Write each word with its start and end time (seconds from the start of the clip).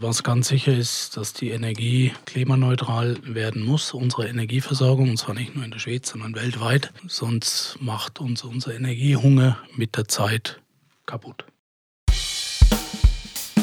Was 0.00 0.22
ganz 0.22 0.46
sicher 0.46 0.72
ist, 0.72 1.16
dass 1.16 1.32
die 1.32 1.50
Energie 1.50 2.12
klimaneutral 2.24 3.16
werden 3.24 3.64
muss, 3.64 3.92
unsere 3.92 4.28
Energieversorgung, 4.28 5.10
und 5.10 5.16
zwar 5.16 5.34
nicht 5.34 5.56
nur 5.56 5.64
in 5.64 5.72
der 5.72 5.80
Schweiz, 5.80 6.10
sondern 6.10 6.36
weltweit. 6.36 6.92
Sonst 7.08 7.76
macht 7.80 8.20
uns 8.20 8.44
unser 8.44 8.76
Energiehunger 8.76 9.58
mit 9.74 9.96
der 9.96 10.06
Zeit 10.06 10.60
kaputt. 11.04 11.44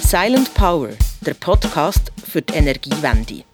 Silent 0.01 0.53
Power, 0.55 0.89
der 1.21 1.35
Podcast 1.35 2.11
für 2.29 2.41
die 2.41 2.53
Energiewende. 2.53 3.45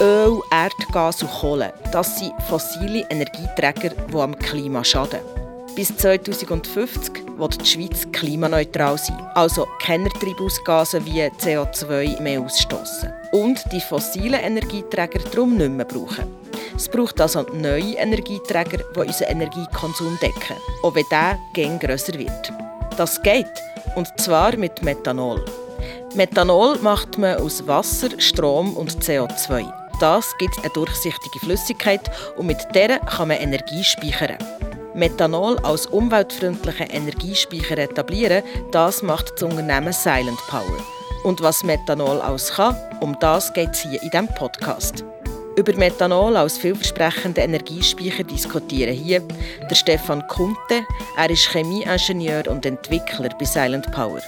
Öl, 0.00 0.40
Erdgas 0.52 1.22
und 1.24 1.30
Kohle, 1.32 1.72
das 1.90 2.20
sind 2.20 2.32
fossile 2.48 3.04
Energieträger, 3.10 3.90
die 3.90 4.16
am 4.16 4.38
Klima 4.38 4.84
schaden. 4.84 5.18
Bis 5.74 5.96
2050 5.96 7.36
wird 7.36 7.60
die 7.60 7.66
Schweiz 7.66 8.06
klimaneutral 8.12 8.96
sein, 8.96 9.18
also 9.34 9.66
keine 9.82 10.08
Treibhausgase 10.08 11.04
wie 11.04 11.22
CO2 11.22 12.20
mehr 12.22 12.40
ausstoßen 12.40 13.12
und 13.32 13.60
die 13.72 13.80
fossilen 13.80 14.40
Energieträger 14.40 15.18
darum 15.32 15.56
nicht 15.56 15.72
mehr 15.72 15.84
brauchen. 15.84 16.26
Es 16.76 16.88
braucht 16.88 17.20
also 17.20 17.44
neue 17.52 17.94
Energieträger, 17.94 18.78
die 18.94 19.00
unseren 19.00 19.32
Energiekonsum 19.32 20.16
decken, 20.22 20.56
auch 20.84 20.94
wenn 20.94 21.06
der 21.10 21.40
gern 21.54 21.76
grösser 21.80 22.16
wird. 22.16 22.52
Das 22.96 23.20
geht, 23.20 23.46
und 23.96 24.06
zwar 24.20 24.56
mit 24.56 24.80
Methanol. 24.84 25.44
Methanol 26.14 26.78
macht 26.78 27.18
man 27.18 27.36
aus 27.38 27.66
Wasser, 27.66 28.10
Strom 28.20 28.76
und 28.76 28.92
CO2 29.02 29.87
das 30.00 30.36
gibt 30.38 30.58
eine 30.58 30.70
durchsichtige 30.70 31.38
Flüssigkeit 31.40 32.10
und 32.36 32.46
mit 32.46 32.58
der 32.74 32.98
kann 33.00 33.28
man 33.28 33.38
Energie 33.38 33.84
speichern. 33.84 34.38
Methanol 34.94 35.58
als 35.60 35.86
umweltfreundlichen 35.86 36.90
Energiespeicher 36.90 37.78
etablieren, 37.78 38.42
das 38.72 39.02
macht 39.02 39.32
das 39.34 39.42
Unternehmen 39.44 39.92
Silent 39.92 40.38
Power. 40.48 40.78
Und 41.24 41.40
was 41.42 41.62
Methanol 41.64 42.20
alles 42.20 42.52
kann, 42.52 42.76
um 43.00 43.16
das 43.20 43.52
geht 43.52 43.70
es 43.70 43.82
hier 43.82 44.02
in 44.02 44.10
diesem 44.10 44.28
Podcast. 44.28 45.04
Über 45.56 45.74
Methanol 45.74 46.36
als 46.36 46.56
vielversprechenden 46.58 47.42
Energiespeicher 47.44 48.22
diskutieren 48.24 48.94
hier 48.94 49.22
der 49.68 49.74
Stefan 49.74 50.26
Kunte. 50.28 50.84
Er 51.16 51.30
ist 51.30 51.50
Chemieingenieur 51.50 52.46
und 52.48 52.64
Entwickler 52.64 53.28
bei 53.38 53.44
Silent 53.44 53.90
Power. 53.90 54.20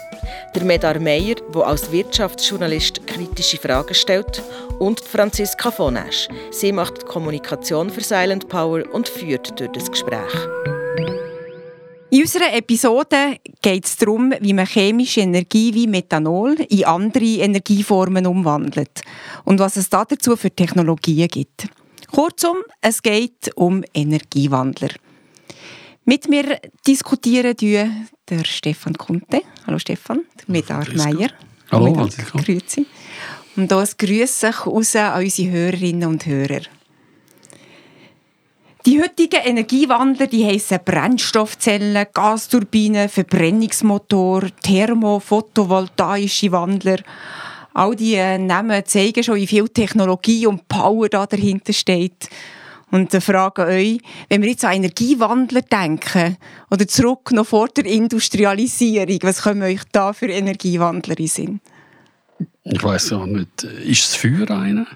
Der 0.52 0.64
Medar 0.64 0.98
Meyer, 0.98 1.36
der 1.54 1.66
als 1.66 1.92
Wirtschaftsjournalist 1.92 3.06
kritische 3.06 3.56
Fragen 3.56 3.94
stellt. 3.94 4.42
Und 4.80 5.00
Franziska 5.00 5.70
von 5.70 5.94
Esch. 5.94 6.28
Sie 6.50 6.72
macht 6.72 7.02
die 7.02 7.06
Kommunikation 7.06 7.88
für 7.88 8.00
Silent 8.00 8.48
Power 8.48 8.82
und 8.92 9.08
führt 9.08 9.60
durch 9.60 9.70
das 9.70 9.90
Gespräch. 9.90 10.32
In 12.10 12.22
unserer 12.22 12.52
Episode 12.52 13.36
geht 13.62 13.84
es 13.84 13.96
darum, 13.96 14.34
wie 14.40 14.52
man 14.52 14.66
chemische 14.66 15.20
Energie 15.20 15.72
wie 15.72 15.86
Methanol 15.86 16.54
in 16.68 16.84
andere 16.84 17.24
Energieformen 17.24 18.26
umwandelt 18.26 19.02
und 19.44 19.60
was 19.60 19.76
es 19.76 19.88
dazu 19.88 20.34
für 20.34 20.50
Technologien 20.50 21.28
gibt. 21.28 21.68
Kurzum, 22.10 22.56
es 22.80 23.00
geht 23.00 23.52
um 23.54 23.84
Energiewandler. 23.94 24.90
Mit 26.10 26.28
mir 26.28 26.58
diskutieren 26.84 27.54
der 28.28 28.44
Stefan 28.44 28.94
Kunte. 28.94 29.42
Hallo 29.64 29.78
Stefan, 29.78 30.24
der 30.40 30.44
Medar 30.48 30.84
Meier. 30.96 31.30
Hallo, 31.70 31.92
Grüezi. 32.34 32.84
Und 33.54 33.72
ein 33.72 33.88
Grüße 33.96 34.48
raus 34.48 34.96
an 34.96 35.22
unsere 35.22 35.50
Hörerinnen 35.52 36.08
und 36.08 36.26
Hörer. 36.26 36.62
Die 38.84 39.00
heutigen 39.00 39.40
Energiewandler 39.40 40.26
die 40.26 40.44
heissen 40.44 40.80
Brennstoffzellen, 40.84 42.04
Gasturbinen, 42.12 43.08
Verbrennungsmotor, 43.08 44.48
Thermo, 44.64 45.20
photovoltaische 45.20 46.50
Wandler. 46.50 46.98
All 47.72 47.94
diese 47.94 48.36
Namen 48.40 48.84
zeigen 48.84 49.22
schon, 49.22 49.36
wie 49.36 49.46
viel 49.46 49.68
Technologie 49.68 50.48
und 50.48 50.66
Power 50.66 51.08
da 51.08 51.24
dahinter 51.24 51.72
steht. 51.72 52.28
Und 52.90 53.14
ich 53.14 53.24
frage 53.24 53.66
euch, 53.66 53.98
wenn 54.28 54.42
wir 54.42 54.50
jetzt 54.50 54.64
an 54.64 54.72
Energiewandler 54.72 55.62
denken 55.62 56.36
oder 56.70 56.86
zurück 56.88 57.30
noch 57.32 57.46
vor 57.46 57.68
der 57.68 57.86
Industrialisierung, 57.86 59.18
was 59.22 59.42
können 59.42 59.60
wir 59.60 59.68
euch 59.68 59.82
da 59.92 60.12
für 60.12 60.26
Energiewandler 60.26 61.18
in 61.18 61.26
Sinn? 61.26 61.60
Ich 62.64 62.82
weiß 62.82 63.10
gar 63.10 63.26
nicht, 63.26 63.62
ist 63.62 64.04
es 64.04 64.16
Feuer 64.16 64.50
einer? 64.50 64.86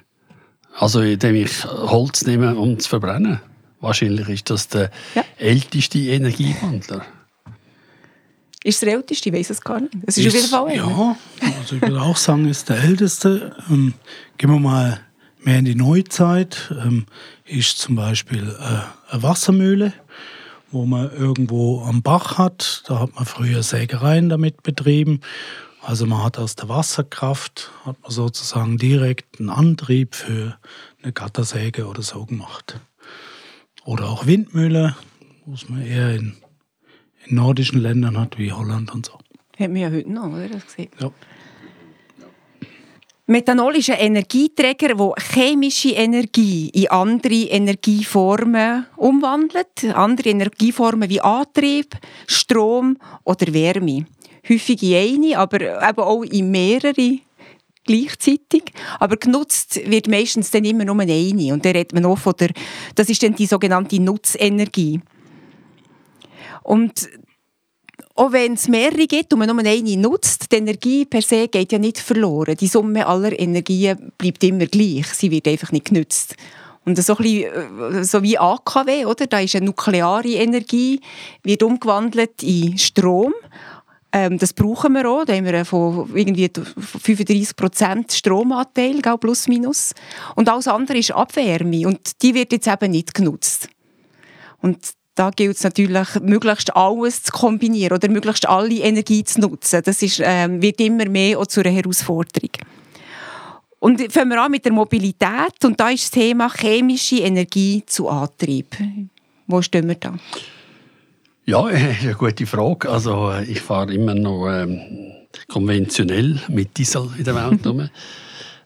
Also 0.76 1.00
indem 1.00 1.36
ich 1.36 1.64
Holz 1.64 2.26
nehme, 2.26 2.56
um 2.56 2.78
zu 2.78 2.88
verbrennen? 2.88 3.40
Wahrscheinlich 3.80 4.28
ist 4.28 4.50
das 4.50 4.68
der 4.68 4.90
ja. 5.14 5.24
älteste 5.38 5.98
Energiewandler. 5.98 7.04
Ist 8.64 8.76
es 8.76 8.80
der 8.80 8.94
älteste? 8.94 9.28
Ich 9.28 9.34
weiß 9.34 9.50
es 9.50 9.60
gar 9.60 9.80
nicht. 9.80 9.94
Es 10.06 10.16
ist, 10.16 10.34
ist 10.34 10.54
auf 10.54 10.70
jeden 10.70 10.82
Fall 10.82 11.16
Ja, 11.16 11.16
also 11.58 11.76
ich 11.76 11.82
würde 11.82 12.00
auch 12.00 12.16
sagen, 12.16 12.46
es 12.46 12.58
ist 12.58 12.70
der 12.70 12.82
älteste. 12.82 13.54
Ähm, 13.68 13.92
gehen 14.38 14.50
wir 14.50 14.58
mal 14.58 15.00
mehr 15.44 15.58
in 15.58 15.64
die 15.64 15.74
Neuzeit. 15.74 16.72
Ähm, 16.82 17.06
ist 17.44 17.78
zum 17.78 17.96
Beispiel 17.96 18.48
äh, 18.48 19.12
eine 19.12 19.22
Wassermühle, 19.22 19.92
wo 20.70 20.86
man 20.86 21.12
irgendwo 21.12 21.82
am 21.82 22.02
Bach 22.02 22.38
hat. 22.38 22.82
Da 22.86 23.00
hat 23.00 23.14
man 23.14 23.26
früher 23.26 23.62
Sägereien 23.62 24.28
damit 24.28 24.62
betrieben. 24.62 25.20
Also 25.82 26.06
man 26.06 26.24
hat 26.24 26.38
aus 26.38 26.56
der 26.56 26.68
Wasserkraft 26.70 27.70
hat 27.84 28.00
man 28.02 28.10
sozusagen 28.10 28.78
direkt 28.78 29.38
einen 29.38 29.50
Antrieb 29.50 30.14
für 30.14 30.58
eine 31.02 31.12
Gattersäge 31.12 31.86
oder 31.86 32.02
so 32.02 32.24
gemacht. 32.24 32.80
Oder 33.84 34.08
auch 34.08 34.26
Windmühle, 34.26 34.96
was 35.44 35.68
man 35.68 35.84
eher 35.84 36.14
in, 36.14 36.36
in 37.26 37.36
nordischen 37.36 37.80
Ländern 37.80 38.18
hat, 38.18 38.38
wie 38.38 38.50
Holland 38.50 38.94
und 38.94 39.04
so. 39.04 39.18
Haben 39.58 39.74
wir 39.74 39.82
ja 39.82 39.90
heute 39.90 40.10
noch, 40.10 40.32
oder? 40.32 40.48
Das 40.48 40.64
gesehen. 40.64 40.88
Ja. 40.98 41.10
Methanol 43.26 43.76
ist 43.76 43.88
ein 43.88 44.00
Energieträger, 44.00 44.94
der 44.94 45.14
chemische 45.32 45.92
Energie 45.92 46.68
in 46.68 46.90
andere 46.90 47.44
Energieformen 47.48 48.84
umwandelt. 48.98 49.82
Andere 49.94 50.28
Energieformen 50.28 51.08
wie 51.08 51.22
Antrieb, 51.22 51.94
Strom 52.26 52.98
oder 53.24 53.54
Wärme. 53.54 54.04
Häufig 54.46 54.82
in 54.82 55.22
eine, 55.22 55.38
aber 55.38 55.88
eben 55.88 56.00
auch 56.00 56.22
in 56.22 56.50
mehrere 56.50 57.20
gleichzeitig. 57.86 58.64
Aber 59.00 59.16
genutzt 59.16 59.80
wird 59.86 60.06
meistens 60.06 60.50
dann 60.50 60.66
immer 60.66 60.84
nur 60.84 61.00
eine. 61.00 61.54
Und 61.54 61.64
da 61.64 61.70
redet 61.70 61.94
man 61.94 62.04
auch 62.04 62.18
von 62.18 62.34
der, 62.38 62.50
das 62.94 63.08
ist 63.08 63.22
dann 63.22 63.34
die 63.34 63.46
sogenannte 63.46 64.00
Nutzenergie. 64.00 65.00
Und 66.62 67.08
auch 68.16 68.32
wenn 68.32 68.54
es 68.54 68.68
mehrere 68.68 69.06
gibt 69.06 69.32
und 69.32 69.40
man 69.40 69.48
nur 69.48 69.58
eine 69.58 69.96
nutzt, 69.96 70.52
die 70.52 70.56
Energie 70.56 71.04
per 71.04 71.22
se 71.22 71.48
geht 71.48 71.72
ja 71.72 71.78
nicht 71.78 71.98
verloren. 71.98 72.56
Die 72.56 72.68
Summe 72.68 73.06
aller 73.06 73.38
Energien 73.38 74.12
bleibt 74.16 74.44
immer 74.44 74.66
gleich. 74.66 75.06
Sie 75.06 75.30
wird 75.30 75.48
einfach 75.48 75.72
nicht 75.72 75.86
genutzt. 75.86 76.36
Und 76.84 77.02
so, 77.02 77.16
ein 77.16 77.22
bisschen, 77.22 77.94
äh, 77.94 78.04
so 78.04 78.22
wie 78.22 78.38
AKW, 78.38 79.06
oder? 79.06 79.26
Da 79.26 79.40
ist 79.40 79.56
eine 79.56 79.66
nukleare 79.66 80.28
Energie, 80.28 81.00
wird 81.42 81.62
umgewandelt 81.62 82.42
in 82.42 82.78
Strom. 82.78 83.32
Ähm, 84.12 84.38
das 84.38 84.52
brauchen 84.52 84.92
wir 84.92 85.10
auch. 85.10 85.24
Da 85.24 85.34
haben 85.34 85.46
wir 85.46 85.64
von 85.64 86.08
irgendwie 86.14 86.48
35 86.54 87.56
Prozent 87.56 88.12
Stromanteil, 88.12 89.00
plus 89.18 89.48
minus. 89.48 89.92
Und 90.36 90.48
alles 90.48 90.68
andere 90.68 90.98
ist 90.98 91.10
Abwärme. 91.10 91.88
Und 91.88 92.22
die 92.22 92.34
wird 92.34 92.52
jetzt 92.52 92.68
eben 92.68 92.92
nicht 92.92 93.12
genutzt. 93.12 93.68
Und 94.60 94.78
da 95.14 95.30
gilt 95.30 95.56
es 95.56 95.62
natürlich, 95.62 96.20
möglichst 96.20 96.74
alles 96.76 97.22
zu 97.22 97.32
kombinieren 97.32 97.96
oder 97.96 98.08
möglichst 98.08 98.48
alle 98.48 98.74
Energie 98.74 99.22
zu 99.24 99.40
nutzen. 99.40 99.82
Das 99.84 100.02
ist, 100.02 100.20
ähm, 100.22 100.60
wird 100.60 100.80
immer 100.80 101.08
mehr 101.08 101.38
auch 101.38 101.46
zu 101.46 101.60
einer 101.60 101.70
Herausforderung. 101.70 102.50
Und 103.78 104.00
fangen 104.12 104.30
wir 104.30 104.42
an 104.42 104.50
mit 104.50 104.64
der 104.64 104.72
Mobilität. 104.72 105.62
Und 105.62 105.78
da 105.78 105.90
ist 105.90 106.04
das 106.04 106.10
Thema 106.12 106.48
chemische 106.48 107.16
Energie 107.16 107.82
zu 107.86 108.08
Antrieb. 108.08 108.74
Wo 109.46 109.60
stehen 109.60 109.86
wir 109.88 109.96
da? 109.96 110.14
Ja, 111.44 111.64
eine 111.64 112.14
gute 112.14 112.46
Frage. 112.46 112.88
Also 112.88 113.34
ich 113.46 113.60
fahre 113.60 113.92
immer 113.92 114.14
noch 114.14 114.48
ähm, 114.48 114.80
konventionell 115.48 116.40
mit 116.48 116.76
Diesel 116.78 117.10
in 117.18 117.24
der 117.24 117.34
Welt 117.34 117.66
rum. 117.66 117.88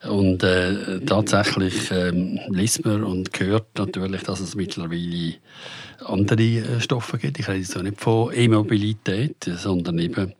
Und 0.09 0.43
äh, 0.43 1.01
tatsächlich 1.01 1.91
ähm, 1.91 2.41
liest 2.49 2.85
man 2.85 3.05
und 3.05 3.31
hört 3.39 3.79
natürlich, 3.79 4.23
dass 4.23 4.41
es 4.41 4.55
mittlerweile 4.55 5.35
andere 6.05 6.43
äh, 6.43 6.81
Stoffe 6.81 7.19
gibt. 7.19 7.39
Ich 7.39 7.49
rede 7.49 7.61
jetzt 7.61 7.77
nicht 7.77 8.01
von 8.01 8.33
E-Mobilität, 8.33 9.45
sondern 9.45 9.99
eben 9.99 10.33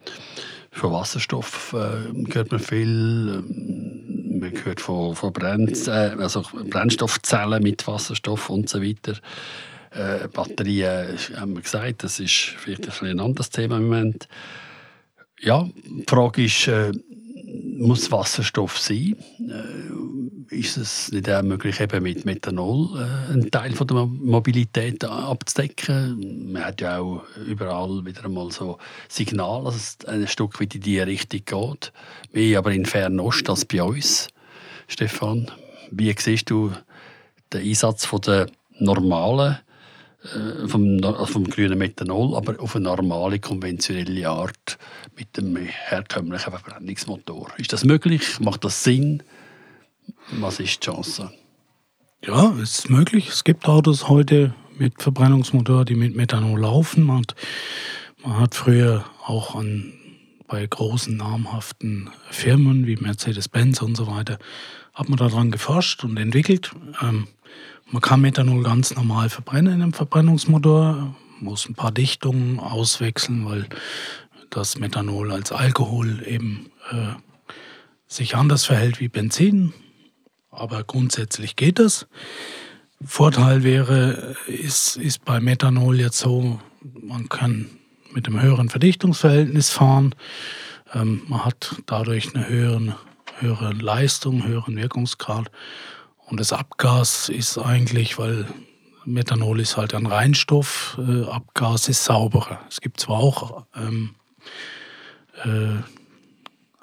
von 0.71 0.93
Wasserstoff 0.93 1.75
äh, 1.75 2.33
hört 2.33 2.51
man 2.51 2.61
viel. 2.61 3.45
Ähm, 3.45 4.39
man 4.41 4.53
hört 4.65 4.81
von, 4.81 5.15
von 5.15 5.33
Brenn, 5.33 5.69
äh, 5.87 5.91
also 5.91 6.43
Brennstoffzellen 6.71 7.63
mit 7.63 7.87
Wasserstoff 7.87 8.51
und 8.51 8.69
so 8.69 8.83
weiter 8.83 9.15
äh, 9.91 10.29
Batterien, 10.29 11.17
haben 11.37 11.55
wir 11.55 11.63
gesagt, 11.63 12.05
das 12.05 12.21
ist 12.21 12.55
vielleicht 12.59 13.03
ein, 13.03 13.21
anderes 13.21 13.51
Thema 13.51 13.79
im 13.79 13.85
Moment. 13.89 14.29
Ja, 15.41 15.69
die 15.85 16.05
Frage 16.07 16.45
ist, 16.45 16.69
äh, 16.69 16.93
muss 17.79 18.11
Wasserstoff 18.11 18.79
sein? 18.79 19.17
Äh, 19.41 20.55
ist 20.55 20.77
es 20.77 21.13
nicht 21.13 21.31
auch 21.31 21.43
möglich, 21.43 21.81
eben 21.81 22.03
mit 22.03 22.25
Methanol 22.25 22.89
äh, 22.97 23.33
einen 23.33 23.51
Teil 23.51 23.73
von 23.75 23.87
der 23.87 24.07
Mobilität 24.07 25.05
abzudecken? 25.05 26.53
Man 26.53 26.65
hat 26.65 26.81
ja 26.81 26.99
auch 26.99 27.23
überall 27.47 28.05
wieder 28.05 28.25
einmal 28.25 28.51
so 28.51 28.79
Signale, 29.09 29.65
dass 29.65 29.77
es 29.77 30.09
ein 30.09 30.27
Stück 30.27 30.61
weit 30.61 30.75
in 30.75 30.81
diese 30.81 31.07
Richtung 31.07 31.43
geht. 31.45 31.93
Mehr 32.33 32.59
aber 32.59 32.73
in 32.73 32.87
Fernost 32.87 33.49
als 33.49 33.65
bei 33.65 33.83
uns. 33.83 34.29
Stefan, 34.89 35.51
wie 35.91 36.15
siehst 36.19 36.51
du 36.51 36.73
den 37.53 37.63
Einsatz 37.67 38.05
von 38.05 38.21
der 38.23 38.49
normalen 38.79 39.59
äh, 40.25 40.67
vom, 40.67 40.99
also 41.05 41.27
vom 41.27 41.45
grünen 41.45 41.79
Methanol, 41.79 42.35
aber 42.35 42.61
auf 42.61 42.75
eine 42.75 42.85
normale, 42.85 43.39
konventionelle 43.39 44.29
Art 44.29 44.79
mit 45.19 45.37
dem 45.37 45.57
herkömmlichen 45.57 46.53
Verbrennungsmotor. 46.53 47.49
Ist 47.57 47.73
das 47.73 47.85
möglich? 47.85 48.39
Macht 48.39 48.65
das 48.65 48.85
Sinn? 48.85 49.23
Was 50.33 50.61
ist 50.61 50.77
die 50.77 50.91
Chance? 50.91 51.33
Ja, 52.25 52.55
es 52.63 52.79
ist 52.79 52.91
möglich. 52.91 53.29
Es 53.29 53.43
gibt 53.43 53.67
Autos 53.67 54.09
heute 54.09 54.55
mit 54.79 55.03
Verbrennungsmotor, 55.03 55.85
die 55.85 55.97
mit 55.97 56.15
Methanol 56.15 56.61
laufen. 56.61 57.13
Hat, 57.13 57.35
man 58.25 58.39
hat 58.39 58.55
früher 58.55 59.05
auch 59.27 59.57
an, 59.57 59.93
bei 60.47 60.65
großen 60.65 61.17
namhaften 61.17 62.11
Firmen 62.31 62.87
wie 62.87 62.97
Mercedes-Benz 62.97 63.83
und 63.83 63.97
so 63.97 64.07
weiter, 64.07 64.39
hat 64.95 65.09
man 65.09 65.19
daran 65.19 65.51
geforscht 65.51 66.05
und 66.05 66.17
entwickelt. 66.17 66.71
Ähm, 67.03 67.27
man 67.91 68.03
kann 68.03 68.21
Methanol 68.21 68.63
ganz 68.63 68.95
normal 68.95 69.29
verbrennen 69.31 69.75
in 69.75 69.83
einem 69.83 69.93
Verbrennungsmotor, 69.93 71.15
muss 71.41 71.69
ein 71.69 71.75
paar 71.75 71.93
Dichtungen 71.93 72.59
auswechseln, 72.61 73.45
weil 73.47 73.67
das 74.51 74.79
Methanol 74.79 75.33
als 75.33 75.53
Alkohol 75.53 76.23
eben 76.27 76.71
äh, 76.91 77.15
sich 78.07 78.37
anders 78.37 78.65
verhält 78.65 79.01
wie 79.01 79.09
Benzin. 79.09 79.73
Aber 80.51 80.83
grundsätzlich 80.85 81.57
geht 81.57 81.79
es. 81.79 82.07
Vorteil 83.05 83.63
wäre, 83.63 84.35
ist, 84.47 84.97
ist 84.97 85.25
bei 85.25 85.41
Methanol 85.41 86.01
jetzt 86.01 86.19
so, 86.19 86.61
man 86.83 87.29
kann 87.29 87.71
mit 88.13 88.27
einem 88.27 88.41
höheren 88.43 88.69
Verdichtungsverhältnis 88.69 89.71
fahren. 89.71 90.15
Ähm, 90.95 91.23
man 91.29 91.45
hat 91.45 91.77
dadurch 91.87 92.35
eine 92.35 92.49
höhere, 92.49 92.97
höhere 93.39 93.73
Leistung, 93.73 94.45
höheren 94.47 94.77
Wirkungsgrad. 94.77 95.51
Und 96.27 96.41
das 96.41 96.53
Abgas 96.53 97.29
ist 97.29 97.59
eigentlich, 97.59 98.19
weil 98.19 98.47
Methanol 99.05 99.61
ist 99.61 99.77
halt 99.77 99.95
ein 99.95 100.07
Reinstoff, 100.07 100.99
äh, 100.99 101.25
Abgas 101.25 101.89
ist 101.89 102.05
sauberer. 102.05 102.61
Es 102.69 102.81
gibt 102.81 103.01
zwar 103.01 103.19
auch 103.19 103.65
ähm, 103.77 104.15
äh, 105.45 105.83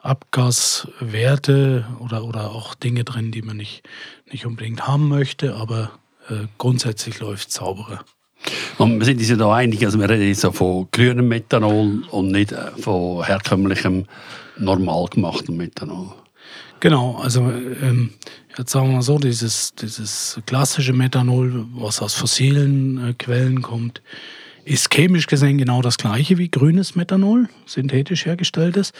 Abgaswerte 0.01 1.85
oder, 1.99 2.23
oder 2.23 2.51
auch 2.51 2.75
Dinge 2.75 3.03
drin, 3.03 3.31
die 3.31 3.41
man 3.41 3.57
nicht, 3.57 3.83
nicht 4.31 4.45
unbedingt 4.45 4.87
haben 4.87 5.07
möchte, 5.07 5.55
aber 5.55 5.91
äh, 6.29 6.47
grundsätzlich 6.57 7.19
läuft 7.19 7.49
es 7.49 7.55
sauberer. 7.55 8.05
Und 8.77 8.99
wir 8.99 9.05
sind 9.05 9.17
uns 9.17 9.29
ja 9.29 9.35
da 9.35 9.53
einig, 9.55 9.83
also 9.83 9.99
wir 9.99 10.09
reden 10.09 10.27
jetzt 10.27 10.45
von 10.45 10.87
grünem 10.91 11.27
Methanol 11.27 12.03
und 12.11 12.31
nicht 12.31 12.51
äh, 12.51 12.71
von 12.77 13.23
herkömmlichem, 13.23 14.05
normal 14.57 15.05
gemachtem 15.09 15.57
Methanol. 15.57 16.11
Genau, 16.81 17.17
also 17.17 17.41
ähm, 17.41 18.11
jetzt 18.57 18.71
sagen 18.71 18.89
wir 18.89 18.95
mal 18.97 19.01
so, 19.01 19.17
dieses, 19.17 19.73
dieses 19.73 20.39
klassische 20.45 20.93
Methanol, 20.93 21.65
was 21.73 22.01
aus 22.01 22.13
fossilen 22.13 23.09
äh, 23.09 23.13
Quellen 23.13 23.61
kommt, 23.61 24.01
ist 24.65 24.91
chemisch 24.91 25.27
gesehen 25.27 25.57
genau 25.57 25.81
das 25.81 25.97
gleiche 25.97 26.37
wie 26.37 26.49
grünes 26.49 26.95
Methanol, 26.95 27.47
synthetisch 27.65 28.25
hergestelltes. 28.25 28.91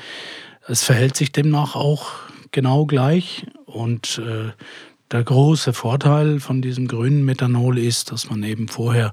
Es 0.68 0.84
verhält 0.84 1.18
sich 1.18 1.32
demnach 1.32 1.76
auch 1.76 2.12
genau 2.52 2.86
gleich 2.86 3.46
und 3.66 4.20
äh, 4.20 4.52
der 5.12 5.24
große 5.24 5.74
Vorteil 5.74 6.40
von 6.40 6.62
diesem 6.62 6.88
grünen 6.88 7.26
Methanol 7.26 7.78
ist, 7.78 8.12
dass 8.12 8.30
man 8.30 8.44
eben 8.44 8.68
vorher 8.68 9.12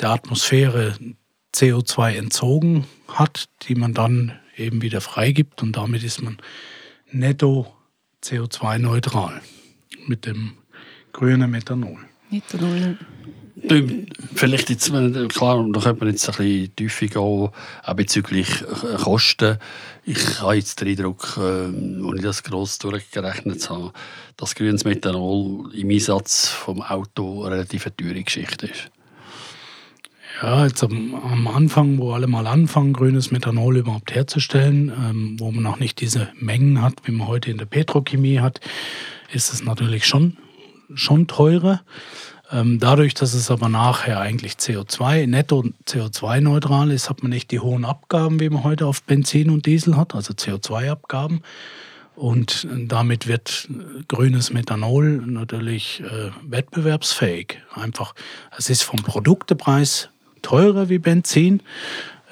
der 0.00 0.10
Atmosphäre 0.10 0.94
CO2 1.54 2.14
entzogen 2.14 2.86
hat, 3.08 3.48
die 3.62 3.74
man 3.74 3.94
dann 3.94 4.32
eben 4.56 4.82
wieder 4.82 5.00
freigibt 5.00 5.62
und 5.62 5.76
damit 5.76 6.02
ist 6.02 6.22
man 6.22 6.38
netto 7.10 7.74
CO2-neutral 8.22 9.40
mit 10.06 10.26
dem 10.26 10.52
grünen 11.12 11.50
Methanol. 11.50 11.98
Methanol. 12.30 12.98
Vielleicht 14.34 14.70
jetzt, 14.70 14.90
klar, 15.28 15.66
da 15.72 15.80
könnte 15.80 16.04
man 16.04 16.12
jetzt 16.12 16.28
ein 16.28 16.36
bisschen 16.36 16.76
tiefer 16.76 17.06
gehen, 17.06 17.20
auch 17.20 17.94
bezüglich 17.94 18.48
äh, 18.62 18.96
Kosten. 18.96 19.58
Ich 20.04 20.40
habe 20.40 20.54
jetzt 20.54 20.80
den 20.80 20.88
Eindruck, 20.88 21.36
äh, 21.36 21.40
als 21.40 22.16
ich 22.16 22.22
das 22.22 22.42
gross 22.42 22.78
durchgerechnet 22.78 23.68
habe, 23.68 23.92
dass 24.36 24.54
grünes 24.54 24.84
Methanol 24.84 25.74
im 25.74 25.90
Einsatz 25.90 26.48
vom 26.48 26.82
Auto 26.82 27.44
eine 27.44 27.56
relativ 27.56 27.84
teure 27.96 28.22
Geschichte 28.22 28.66
ist. 28.66 28.90
Ja, 30.42 30.64
jetzt 30.64 30.82
am, 30.82 31.14
am, 31.14 31.46
Anfang, 31.48 31.98
wo 31.98 32.12
alle 32.12 32.26
mal 32.26 32.46
anfangen, 32.46 32.94
grünes 32.94 33.30
Methanol 33.30 33.76
überhaupt 33.76 34.14
herzustellen, 34.14 34.88
ähm, 34.88 35.36
wo 35.38 35.50
man 35.50 35.62
noch 35.62 35.78
nicht 35.78 36.00
diese 36.00 36.28
Mengen 36.38 36.80
hat, 36.80 36.94
wie 37.04 37.12
man 37.12 37.28
heute 37.28 37.50
in 37.50 37.58
der 37.58 37.66
Petrochemie 37.66 38.40
hat, 38.40 38.60
ist 39.32 39.52
es 39.52 39.62
natürlich 39.62 40.06
schon, 40.06 40.38
schon 40.94 41.26
teurer. 41.26 41.82
Ähm, 42.52 42.80
dadurch, 42.80 43.14
dass 43.14 43.34
es 43.34 43.50
aber 43.50 43.68
nachher 43.68 44.20
eigentlich 44.20 44.54
CO2, 44.54 45.26
netto 45.26 45.64
CO2-neutral 45.86 46.90
ist, 46.90 47.08
hat 47.08 47.22
man 47.22 47.30
nicht 47.30 47.50
die 47.50 47.60
hohen 47.60 47.84
Abgaben, 47.84 48.40
wie 48.40 48.50
man 48.50 48.64
heute 48.64 48.86
auf 48.86 49.02
Benzin 49.02 49.50
und 49.50 49.66
Diesel 49.66 49.96
hat, 49.96 50.14
also 50.14 50.32
CO2-Abgaben. 50.32 51.42
Und 52.16 52.66
damit 52.70 53.28
wird 53.28 53.68
grünes 54.08 54.52
Methanol 54.52 55.22
natürlich 55.24 56.02
äh, 56.02 56.30
wettbewerbsfähig. 56.42 57.58
Einfach, 57.72 58.14
es 58.58 58.68
ist 58.68 58.82
vom 58.82 59.02
Produktepreis 59.02 60.10
teurer 60.42 60.88
wie 60.88 60.98
Benzin, 60.98 61.62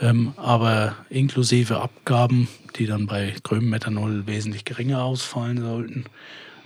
ähm, 0.00 0.34
aber 0.36 0.96
inklusive 1.10 1.80
Abgaben, 1.80 2.48
die 2.76 2.86
dann 2.86 3.06
bei 3.06 3.34
grünem 3.42 3.70
Methanol 3.70 4.26
wesentlich 4.26 4.64
geringer 4.64 5.02
ausfallen 5.02 5.60
sollten, 5.60 6.04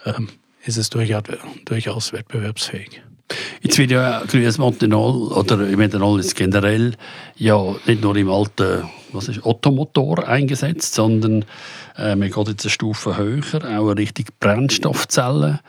ähm, 0.04 0.28
ist 0.64 0.78
es 0.78 0.90
durchaus, 0.90 1.22
durchaus 1.64 2.12
wettbewerbsfähig. 2.12 3.02
Jetzt 3.62 3.78
wird 3.78 3.92
ja 3.92 4.24
grünes 4.26 4.58
Methanol 4.58 5.32
oder 5.32 5.56
Methanol 5.56 6.18
ist 6.18 6.34
generell 6.34 6.94
ja 7.36 7.76
nicht 7.86 8.02
nur 8.02 8.16
im 8.16 8.28
alten 8.28 8.82
was 9.12 9.28
ist, 9.28 9.44
Ottomotor 9.44 10.26
eingesetzt, 10.26 10.94
sondern 10.94 11.44
äh, 11.96 12.16
man 12.16 12.30
geht 12.30 12.48
jetzt 12.48 12.64
eine 12.64 12.70
Stufe 12.70 13.16
höher, 13.16 13.78
auch 13.78 13.90
Richtung 13.92 14.26
Brennstoffzellen. 14.40 15.60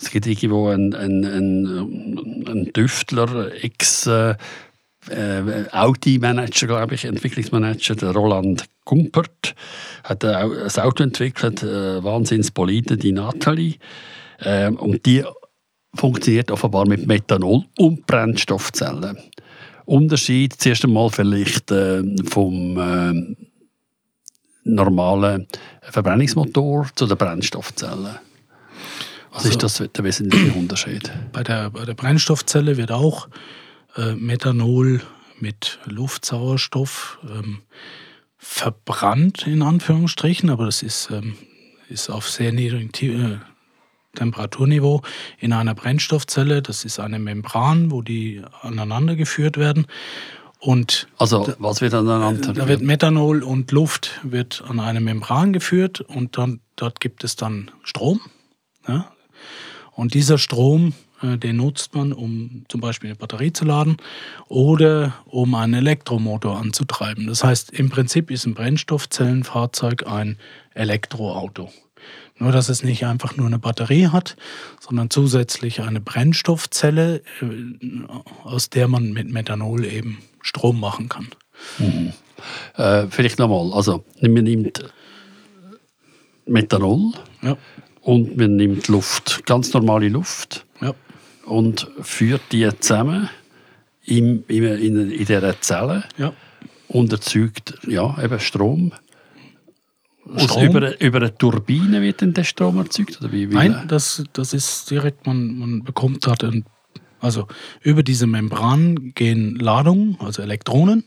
Es 0.00 0.10
gibt 0.10 0.26
irgendwo 0.26 0.68
einen, 0.68 0.94
einen, 0.94 1.24
einen, 1.24 2.48
einen 2.48 2.72
Tüftler, 2.72 3.52
ex 3.62 4.06
äh, 4.06 4.36
äh, 5.10 5.64
Audi-Manager, 5.70 6.66
glaube 6.66 6.94
ich, 6.94 7.04
Entwicklungsmanager, 7.04 7.94
der 7.94 8.12
Roland 8.12 8.64
Gumpert, 8.84 9.54
hat 10.02 10.24
ein 10.24 10.70
Auto 10.78 11.02
entwickelt, 11.02 11.62
äh, 11.62 12.02
Wahnsinnsbolide, 12.02 12.96
die 12.96 13.12
Natalie. 13.12 13.74
Äh, 14.38 14.70
und 14.70 15.04
die 15.06 15.24
funktioniert 15.94 16.50
offenbar 16.50 16.86
mit 16.86 17.06
Methanol 17.06 17.64
und 17.78 18.06
Brennstoffzellen. 18.06 19.18
Unterschied 19.86 20.54
zuerst 20.54 20.84
einmal 20.84 21.10
vielleicht 21.10 21.70
äh, 21.70 22.02
vom 22.26 22.78
äh, 22.78 23.36
normalen 24.64 25.46
Verbrennungsmotor 25.82 26.88
zu 26.94 27.06
den 27.06 27.18
Brennstoffzellen. 27.18 28.18
Was 29.30 29.44
also, 29.44 29.48
ist 29.50 29.62
das 29.62 29.90
der 29.92 30.04
wesentliche 30.04 30.52
Unterschied? 30.52 31.10
Bei 31.32 31.42
der, 31.42 31.70
bei 31.70 31.84
der 31.84 31.94
Brennstoffzelle 31.94 32.76
wird 32.76 32.92
auch 32.92 33.28
äh, 33.96 34.14
Methanol 34.14 35.02
mit 35.40 35.78
Luftsauerstoff 35.86 37.18
ähm, 37.28 37.58
verbrannt, 38.38 39.46
in 39.46 39.62
Anführungsstrichen, 39.62 40.50
aber 40.50 40.66
das 40.66 40.82
ist, 40.82 41.10
ähm, 41.10 41.36
ist 41.88 42.10
auf 42.10 42.28
sehr 42.28 42.52
niedrigem 42.52 42.90
äh, 43.32 43.38
Temperaturniveau 44.14 45.02
in 45.38 45.52
einer 45.52 45.74
Brennstoffzelle. 45.74 46.62
Das 46.62 46.84
ist 46.84 46.98
eine 46.98 47.18
Membran, 47.18 47.90
wo 47.90 48.02
die 48.02 48.42
aneinander 48.62 49.16
geführt 49.16 49.56
werden. 49.56 49.86
Und 50.58 51.08
also 51.18 51.54
was 51.58 51.80
wird 51.80 51.92
aneinander? 51.92 52.54
Da 52.54 52.68
wird 52.68 52.80
Methanol 52.80 53.42
und 53.42 53.70
Luft 53.70 54.20
wird 54.22 54.64
an 54.66 54.80
eine 54.80 55.00
Membran 55.00 55.52
geführt 55.52 56.00
und 56.00 56.38
dann 56.38 56.60
dort 56.76 57.00
gibt 57.00 57.22
es 57.22 57.36
dann 57.36 57.70
Strom. 57.82 58.20
Ja? 58.88 59.12
Und 59.92 60.14
dieser 60.14 60.38
Strom 60.38 60.94
äh, 61.24 61.38
den 61.38 61.56
nutzt 61.56 61.94
man, 61.94 62.12
um 62.12 62.64
zum 62.68 62.80
Beispiel 62.80 63.10
eine 63.10 63.16
Batterie 63.16 63.52
zu 63.52 63.64
laden 63.64 63.96
oder 64.48 65.14
um 65.26 65.54
einen 65.54 65.74
Elektromotor 65.74 66.58
anzutreiben. 66.58 67.26
Das 67.26 67.44
heißt, 67.44 67.70
im 67.72 67.90
Prinzip 67.90 68.30
ist 68.30 68.46
ein 68.46 68.54
Brennstoffzellenfahrzeug 68.54 70.06
ein 70.06 70.38
Elektroauto. 70.74 71.70
Nur, 72.38 72.50
dass 72.50 72.68
es 72.68 72.82
nicht 72.82 73.06
einfach 73.06 73.36
nur 73.36 73.46
eine 73.46 73.58
Batterie 73.60 74.08
hat, 74.08 74.36
sondern 74.80 75.08
zusätzlich 75.08 75.80
eine 75.82 76.00
Brennstoffzelle, 76.00 77.22
äh, 77.40 78.04
aus 78.42 78.70
der 78.70 78.88
man 78.88 79.12
mit 79.12 79.30
Methanol 79.30 79.84
eben 79.84 80.18
Strom 80.42 80.80
machen 80.80 81.08
kann. 81.08 81.28
Mhm. 81.78 82.12
Äh, 82.76 83.06
vielleicht 83.08 83.38
nochmal, 83.38 83.72
also 83.72 84.04
man 84.20 84.32
nimmt 84.44 84.84
Methanol 86.46 87.12
Ja. 87.42 87.56
und 88.02 88.36
man 88.36 88.56
nimmt 88.56 88.88
Luft, 88.88 89.46
ganz 89.46 89.72
normale 89.72 90.08
Luft 90.08 90.66
Ja. 90.80 90.92
und 91.46 91.88
führt 92.02 92.42
die 92.52 92.68
zusammen 92.80 93.30
in, 94.04 94.44
in, 94.48 94.64
in, 94.64 95.10
in 95.10 95.18
dieser 95.24 95.60
Zelle 95.60 96.04
Ja. 96.18 96.32
und 96.88 97.12
erzeugt 97.12 97.74
ja, 97.86 98.22
eben 98.22 98.40
Strom. 98.40 98.92
Aus 100.32 100.56
über, 100.62 101.00
über 101.00 101.18
eine 101.18 101.36
Turbine 101.36 102.00
wird 102.00 102.22
dann 102.22 102.32
der 102.32 102.44
Strom 102.44 102.78
erzeugt? 102.78 103.20
Oder 103.20 103.32
wie, 103.32 103.50
wie 103.50 103.54
Nein, 103.54 103.84
das, 103.88 104.24
das 104.32 104.54
ist 104.54 104.90
direkt, 104.90 105.26
man, 105.26 105.58
man 105.58 105.84
bekommt 105.84 106.26
dort, 106.26 106.44
ein, 106.44 106.64
also 107.20 107.46
über 107.82 108.02
diese 108.02 108.26
Membran 108.26 109.12
gehen 109.14 109.56
Ladungen, 109.56 110.16
also 110.20 110.42
Elektronen. 110.42 111.04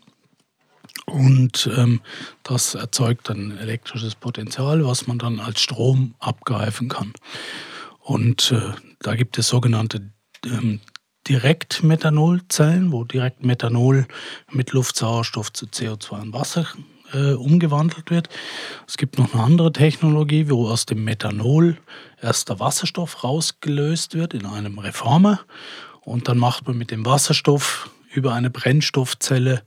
Und 1.06 1.70
ähm, 1.76 2.02
das 2.44 2.76
erzeugt 2.76 3.30
dann 3.30 3.58
elektrisches 3.58 4.16
Potenzial, 4.16 4.86
was 4.86 5.08
man 5.08 5.18
dann 5.18 5.40
als 5.40 5.62
Strom 5.62 6.16
abgreifen 6.20 6.90
kann. 6.90 7.14
Und 8.00 8.52
äh, 8.52 8.74
da 9.00 9.16
gibt 9.16 9.38
es 9.38 9.48
sogenannte 9.48 10.12
ähm, 10.46 10.80
Direktmethanolzellen, 11.28 12.92
wo 12.92 13.04
direkt 13.04 13.44
Methanol 13.44 14.06
mit 14.52 14.72
Luftsauerstoff 14.72 15.52
zu 15.52 15.66
CO2 15.66 16.22
und 16.22 16.34
Wasser 16.34 16.68
äh, 17.14 17.34
umgewandelt 17.34 18.10
wird. 18.10 18.30
Es 18.88 18.98
gibt 18.98 19.18
noch 19.18 19.34
eine 19.34 19.44
andere 19.44 19.72
Technologie, 19.72 20.50
wo 20.50 20.68
aus 20.68 20.86
dem 20.86 21.04
Methanol 21.04 21.78
erst 22.22 22.50
der 22.50 22.60
Wasserstoff 22.60 23.24
rausgelöst 23.24 24.16
wird 24.16 24.34
in 24.34 24.46
einem 24.46 24.80
Reformer 24.80 25.40
und 26.02 26.28
dann 26.28 26.38
macht 26.38 26.68
man 26.68 26.78
mit 26.78 26.92
dem 26.92 27.06
Wasserstoff 27.06 27.90
über 28.14 28.34
eine 28.34 28.50
Brennstoffzelle 28.50 29.64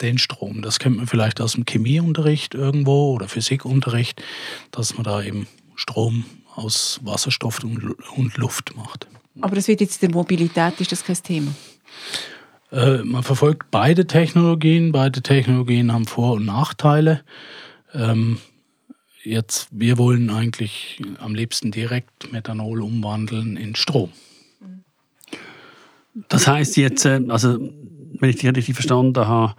den 0.00 0.18
Strom. 0.18 0.62
Das 0.62 0.78
kennt 0.78 0.96
man 0.96 1.06
vielleicht 1.06 1.40
aus 1.40 1.52
dem 1.52 1.64
Chemieunterricht 1.64 2.54
irgendwo 2.54 3.14
oder 3.14 3.28
Physikunterricht, 3.28 4.22
dass 4.70 4.94
man 4.94 5.04
da 5.04 5.22
eben 5.22 5.48
Strom 5.74 6.24
aus 6.54 7.00
Wasserstoff 7.02 7.62
und 7.62 7.82
Lu- 7.82 7.96
und 8.16 8.36
Luft 8.36 8.76
macht. 8.76 9.06
Aber 9.40 9.56
das 9.56 9.68
wird 9.68 9.80
jetzt 9.80 10.02
in 10.02 10.10
der 10.10 10.16
Mobilität, 10.16 10.80
ist 10.80 10.92
das 10.92 11.04
kein 11.04 11.22
Thema? 11.22 11.52
Äh, 12.70 12.98
man 12.98 13.22
verfolgt 13.22 13.70
beide 13.70 14.06
Technologien. 14.06 14.92
Beide 14.92 15.22
Technologien 15.22 15.92
haben 15.92 16.06
Vor- 16.06 16.34
und 16.34 16.46
Nachteile. 16.46 17.22
Ähm, 17.94 18.38
jetzt, 19.22 19.68
wir 19.70 19.98
wollen 19.98 20.30
eigentlich 20.30 21.00
am 21.18 21.34
liebsten 21.34 21.70
direkt 21.70 22.32
Methanol 22.32 22.82
umwandeln 22.82 23.56
in 23.56 23.74
Strom. 23.74 24.10
Das 26.28 26.46
heißt 26.46 26.76
jetzt, 26.76 27.04
äh, 27.06 27.20
also 27.28 27.58
wenn 27.58 28.30
ich 28.30 28.36
dich 28.36 28.56
richtig 28.56 28.74
verstanden 28.74 29.26
habe, 29.26 29.54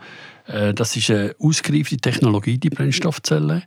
äh, 0.46 0.74
das 0.74 0.96
ist 0.96 1.10
eine 1.10 1.36
ausgereifte 1.40 1.98
Technologie, 1.98 2.58
die 2.58 2.70
Brennstoffzelle. 2.70 3.64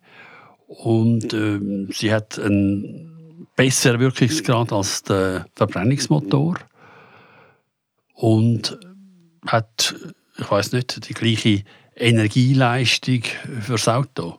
Und 0.67 1.35
ähm, 1.35 1.89
sie 1.93 2.13
hat 2.13 2.39
einen 2.39 3.47
besseren 3.57 4.01
Wirkungsgrad 4.01 4.73
als 4.73 5.03
der 5.03 5.47
Verbrennungsmotor. 5.55 6.59
Und 8.15 8.79
hat, 9.47 9.95
ich 10.39 10.51
weiß 10.51 10.73
nicht, 10.73 11.09
die 11.09 11.15
gleiche 11.15 11.65
Energieleistung 11.97 13.23
fürs 13.61 13.89
Auto. 13.89 14.39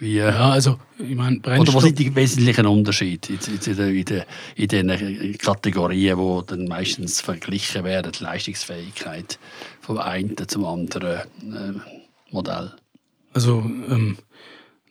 Wie, 0.00 0.18
äh, 0.18 0.30
Ja, 0.30 0.50
also 0.50 0.78
ich 0.98 1.14
meine, 1.14 1.38
oder 1.38 1.50
Brennstoff, 1.50 1.76
was 1.76 1.84
sind 1.84 1.98
die 1.98 2.14
wesentlichen 2.14 2.66
Unterschiede 2.66 3.32
in, 3.32 3.60
den, 3.60 4.24
in, 4.56 4.68
den, 4.68 4.88
in 4.90 5.18
den 5.20 5.38
Kategorien, 5.38 6.18
die 6.18 6.46
dann 6.46 6.64
meistens 6.66 7.20
verglichen 7.20 7.84
werden, 7.84 8.12
die 8.12 8.22
Leistungsfähigkeit 8.22 9.38
vom 9.80 9.98
einen 9.98 10.36
zum 10.46 10.64
anderen 10.64 11.20
äh, 11.52 11.72
Modell? 12.30 12.72
also 13.38 13.60
ähm, 13.60 14.18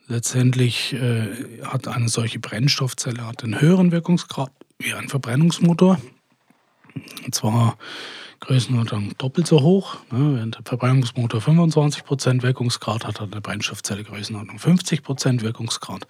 letztendlich 0.06 0.94
äh, 0.94 1.62
hat 1.64 1.86
eine 1.86 2.08
solche 2.08 2.38
Brennstoffzelle 2.38 3.26
hat 3.26 3.44
einen 3.44 3.60
höheren 3.60 3.92
Wirkungsgrad 3.92 4.50
wie 4.78 4.94
ein 4.94 5.08
Verbrennungsmotor. 5.08 6.00
Und 7.24 7.34
zwar 7.34 7.76
Größenordnung 8.40 9.16
doppelt 9.18 9.46
so 9.46 9.62
hoch. 9.62 9.96
Ne? 10.10 10.36
Während 10.36 10.56
der 10.56 10.62
Verbrennungsmotor 10.64 11.40
25% 11.40 12.42
Wirkungsgrad 12.42 13.06
hat, 13.06 13.20
hat 13.20 13.32
eine 13.32 13.40
Brennstoffzelle 13.40 14.04
Größenordnung 14.04 14.58
50% 14.58 15.42
Wirkungsgrad. 15.42 16.06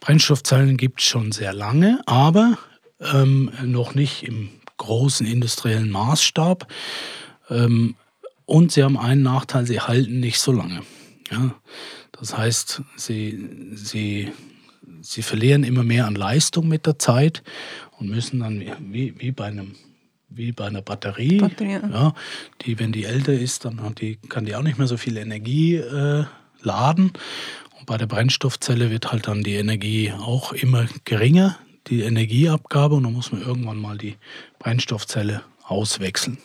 Brennstoffzellen 0.00 0.76
gibt 0.76 1.00
es 1.00 1.06
schon 1.06 1.32
sehr 1.32 1.52
lange, 1.52 2.00
aber 2.06 2.58
ähm, 3.00 3.50
noch 3.64 3.94
nicht 3.94 4.24
im 4.24 4.50
großen 4.76 5.26
industriellen 5.26 5.90
Maßstab. 5.90 6.66
Ähm, 7.50 7.96
und 8.44 8.72
sie 8.72 8.82
haben 8.82 8.98
einen 8.98 9.22
Nachteil, 9.22 9.66
sie 9.66 9.80
halten 9.80 10.20
nicht 10.20 10.38
so 10.38 10.52
lange. 10.52 10.82
Ja? 11.30 11.54
Das 12.12 12.36
heißt, 12.36 12.82
sie, 12.96 13.72
sie, 13.74 14.32
sie 15.00 15.22
verlieren 15.22 15.64
immer 15.64 15.82
mehr 15.82 16.06
an 16.06 16.14
Leistung 16.14 16.68
mit 16.68 16.86
der 16.86 16.98
Zeit 16.98 17.42
und 17.98 18.08
müssen 18.08 18.40
dann 18.40 18.64
wie, 18.92 19.14
wie 19.18 19.32
bei 19.32 19.46
einem 19.46 19.74
wie 20.28 20.52
bei 20.52 20.66
einer 20.66 20.82
Batterie, 20.82 21.38
Batterie, 21.38 21.80
ja. 21.90 22.14
die, 22.62 22.78
wenn 22.78 22.92
die 22.92 23.04
älter 23.04 23.32
ist, 23.32 23.64
dann 23.64 23.82
hat 23.82 24.00
die, 24.00 24.16
kann 24.16 24.44
die 24.44 24.54
auch 24.54 24.62
nicht 24.62 24.78
mehr 24.78 24.86
so 24.86 24.96
viel 24.96 25.16
Energie 25.16 25.76
äh, 25.76 26.24
laden. 26.60 27.12
Und 27.78 27.86
bei 27.86 27.96
der 27.96 28.06
Brennstoffzelle 28.06 28.90
wird 28.90 29.12
halt 29.12 29.28
dann 29.28 29.42
die 29.42 29.54
Energie 29.54 30.12
auch 30.12 30.52
immer 30.52 30.86
geringer, 31.04 31.58
die 31.86 32.02
Energieabgabe, 32.02 32.96
und 32.96 33.04
dann 33.04 33.12
muss 33.12 33.32
man 33.32 33.42
irgendwann 33.42 33.78
mal 33.78 33.96
die 33.96 34.16
Brennstoffzelle 34.58 35.42
auswechseln. 35.62 36.38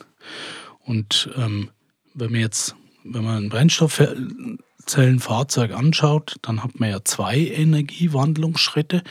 Und 0.86 1.30
ähm, 1.38 1.70
wenn 2.14 2.32
man 2.32 2.42
jetzt, 2.42 2.76
wenn 3.04 3.24
man 3.24 3.46
ein 3.46 3.50
Brennstoffzellenfahrzeug 3.50 5.72
anschaut, 5.72 6.36
dann 6.44 6.64
hat 6.64 6.80
man 6.80 6.90
ja 6.90 7.04
zwei 7.04 7.40
Energiewandlungsschritte, 7.40 9.02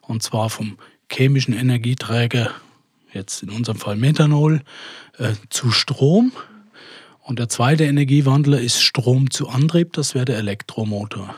und 0.00 0.22
zwar 0.22 0.48
vom 0.50 0.78
chemischen 1.10 1.54
Energieträger, 1.54 2.50
jetzt 3.14 3.42
in 3.42 3.50
unserem 3.50 3.78
Fall 3.78 3.96
Methanol, 3.96 4.62
äh, 5.18 5.32
zu 5.50 5.70
Strom. 5.70 6.32
Und 7.20 7.38
der 7.38 7.48
zweite 7.48 7.84
Energiewandler 7.84 8.60
ist 8.60 8.82
Strom 8.82 9.30
zu 9.30 9.48
Antrieb, 9.48 9.94
das 9.94 10.14
wäre 10.14 10.26
der 10.26 10.38
Elektromotor. 10.38 11.34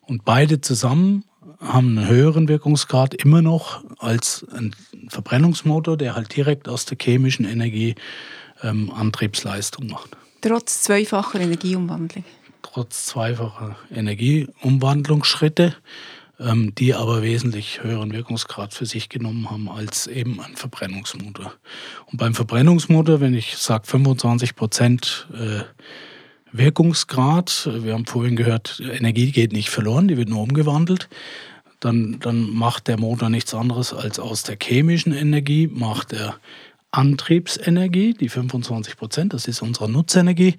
Und 0.00 0.24
beide 0.24 0.60
zusammen 0.60 1.24
haben 1.60 1.98
einen 1.98 2.08
höheren 2.08 2.48
Wirkungsgrad 2.48 3.14
immer 3.14 3.40
noch 3.40 3.84
als 3.98 4.44
ein 4.52 4.74
Verbrennungsmotor, 5.08 5.96
der 5.96 6.14
halt 6.14 6.34
direkt 6.36 6.68
aus 6.68 6.84
der 6.84 6.98
chemischen 7.00 7.46
Energie 7.46 7.94
ähm, 8.62 8.90
Antriebsleistung 8.90 9.86
macht. 9.86 10.16
Trotz 10.40 10.82
zweifacher 10.82 11.40
Energieumwandlung. 11.40 12.24
Trotz 12.62 13.06
zweifacher 13.06 13.76
Energieumwandlungsschritte, 13.90 15.74
ähm, 16.44 16.74
die 16.74 16.94
aber 16.94 17.22
wesentlich 17.22 17.82
höheren 17.82 18.12
Wirkungsgrad 18.12 18.74
für 18.74 18.86
sich 18.86 19.08
genommen 19.08 19.50
haben 19.50 19.68
als 19.68 20.06
eben 20.06 20.40
ein 20.40 20.56
Verbrennungsmotor. 20.56 21.54
Und 22.06 22.18
beim 22.18 22.34
Verbrennungsmotor, 22.34 23.20
wenn 23.20 23.34
ich 23.34 23.56
sage 23.56 23.86
25 23.86 24.54
Prozent 24.54 25.26
äh, 25.32 25.62
Wirkungsgrad, 26.52 27.68
wir 27.82 27.94
haben 27.94 28.06
vorhin 28.06 28.36
gehört, 28.36 28.80
Energie 28.80 29.32
geht 29.32 29.52
nicht 29.52 29.70
verloren, 29.70 30.06
die 30.08 30.16
wird 30.16 30.28
nur 30.28 30.42
umgewandelt. 30.42 31.08
Dann, 31.80 32.20
dann 32.20 32.48
macht 32.50 32.88
der 32.88 32.98
Motor 32.98 33.28
nichts 33.28 33.54
anderes 33.54 33.92
als 33.92 34.18
aus 34.18 34.42
der 34.42 34.56
chemischen 34.62 35.12
Energie, 35.12 35.66
macht 35.66 36.12
er 36.12 36.36
Antriebsenergie, 36.92 38.14
die 38.14 38.28
25 38.28 38.96
Prozent, 38.96 39.32
das 39.32 39.48
ist 39.48 39.62
unsere 39.62 39.90
Nutzenergie. 39.90 40.54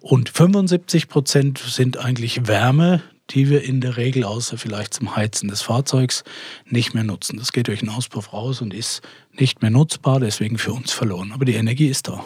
Und 0.00 0.28
75 0.28 1.08
Prozent 1.08 1.58
sind 1.58 1.96
eigentlich 1.96 2.46
Wärme, 2.46 3.02
die 3.30 3.48
wir 3.48 3.62
in 3.62 3.80
der 3.80 3.96
Regel 3.96 4.24
außer 4.24 4.58
vielleicht 4.58 4.94
zum 4.94 5.16
Heizen 5.16 5.48
des 5.48 5.62
Fahrzeugs 5.62 6.24
nicht 6.66 6.94
mehr 6.94 7.04
nutzen. 7.04 7.38
Das 7.38 7.52
geht 7.52 7.68
durch 7.68 7.80
den 7.80 7.88
Auspuff 7.88 8.32
raus 8.32 8.60
und 8.60 8.74
ist 8.74 9.02
nicht 9.38 9.62
mehr 9.62 9.70
nutzbar, 9.70 10.20
deswegen 10.20 10.58
für 10.58 10.72
uns 10.72 10.92
verloren. 10.92 11.32
Aber 11.32 11.44
die 11.44 11.54
Energie 11.54 11.88
ist 11.88 12.08
da. 12.08 12.24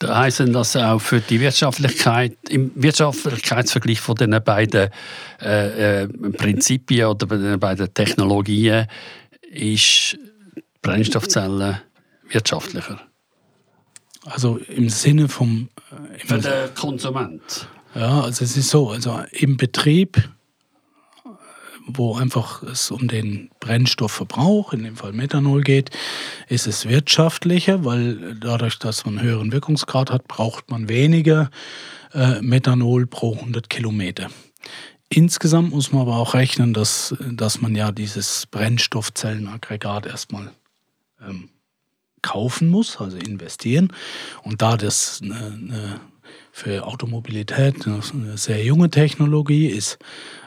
Da 0.00 0.18
heisst 0.18 0.40
das 0.40 0.76
auch 0.76 0.98
für 0.98 1.20
die 1.20 1.40
Wirtschaftlichkeit, 1.40 2.36
im 2.48 2.72
Wirtschaftlichkeitsvergleich 2.74 4.00
von 4.00 4.16
den 4.16 4.36
beiden 4.44 4.90
äh, 5.40 6.02
äh, 6.02 6.08
Prinzipien 6.08 7.06
oder 7.06 7.26
bei 7.26 7.36
den 7.36 7.60
beiden 7.60 7.92
Technologien 7.94 8.86
ist 9.50 10.18
Brennstoffzelle 10.82 11.82
wirtschaftlicher. 12.28 13.00
Also 14.24 14.56
im 14.56 14.88
Sinne 14.88 15.28
vom 15.28 15.68
äh, 16.14 16.18
Für 16.26 16.38
den 16.38 16.74
Konsument. 16.74 17.68
Ja, 17.94 18.22
also 18.22 18.44
es 18.44 18.56
ist 18.56 18.70
so, 18.70 18.90
also 18.90 19.22
im 19.30 19.56
Betrieb, 19.56 20.28
wo 21.86 22.16
einfach 22.16 22.62
es 22.62 22.90
um 22.90 23.06
den 23.06 23.50
Brennstoffverbrauch, 23.60 24.72
in 24.72 24.82
dem 24.82 24.96
Fall 24.96 25.12
Methanol 25.12 25.62
geht, 25.62 25.90
ist 26.48 26.66
es 26.66 26.88
wirtschaftlicher, 26.88 27.84
weil 27.84 28.34
dadurch, 28.36 28.78
dass 28.78 29.04
man 29.04 29.18
einen 29.18 29.26
höheren 29.26 29.52
Wirkungsgrad 29.52 30.10
hat, 30.10 30.26
braucht 30.26 30.70
man 30.70 30.88
weniger 30.88 31.50
äh, 32.12 32.40
Methanol 32.40 33.06
pro 33.06 33.34
100 33.34 33.70
Kilometer. 33.70 34.28
Insgesamt 35.08 35.70
muss 35.70 35.92
man 35.92 36.02
aber 36.02 36.16
auch 36.16 36.34
rechnen, 36.34 36.72
dass, 36.74 37.14
dass 37.30 37.60
man 37.60 37.76
ja 37.76 37.92
dieses 37.92 38.46
Brennstoffzellenaggregat 38.46 40.06
erstmal 40.06 40.50
ähm, 41.24 41.50
kaufen 42.22 42.70
muss, 42.70 42.96
also 42.96 43.18
investieren. 43.18 43.92
Und 44.42 44.62
da 44.62 44.76
das 44.76 45.20
eine, 45.22 45.36
eine 45.36 46.00
für 46.56 46.86
Automobilität 46.86 47.84
eine 47.84 48.38
sehr 48.38 48.64
junge 48.64 48.88
Technologie 48.88 49.66
ist, 49.66 49.98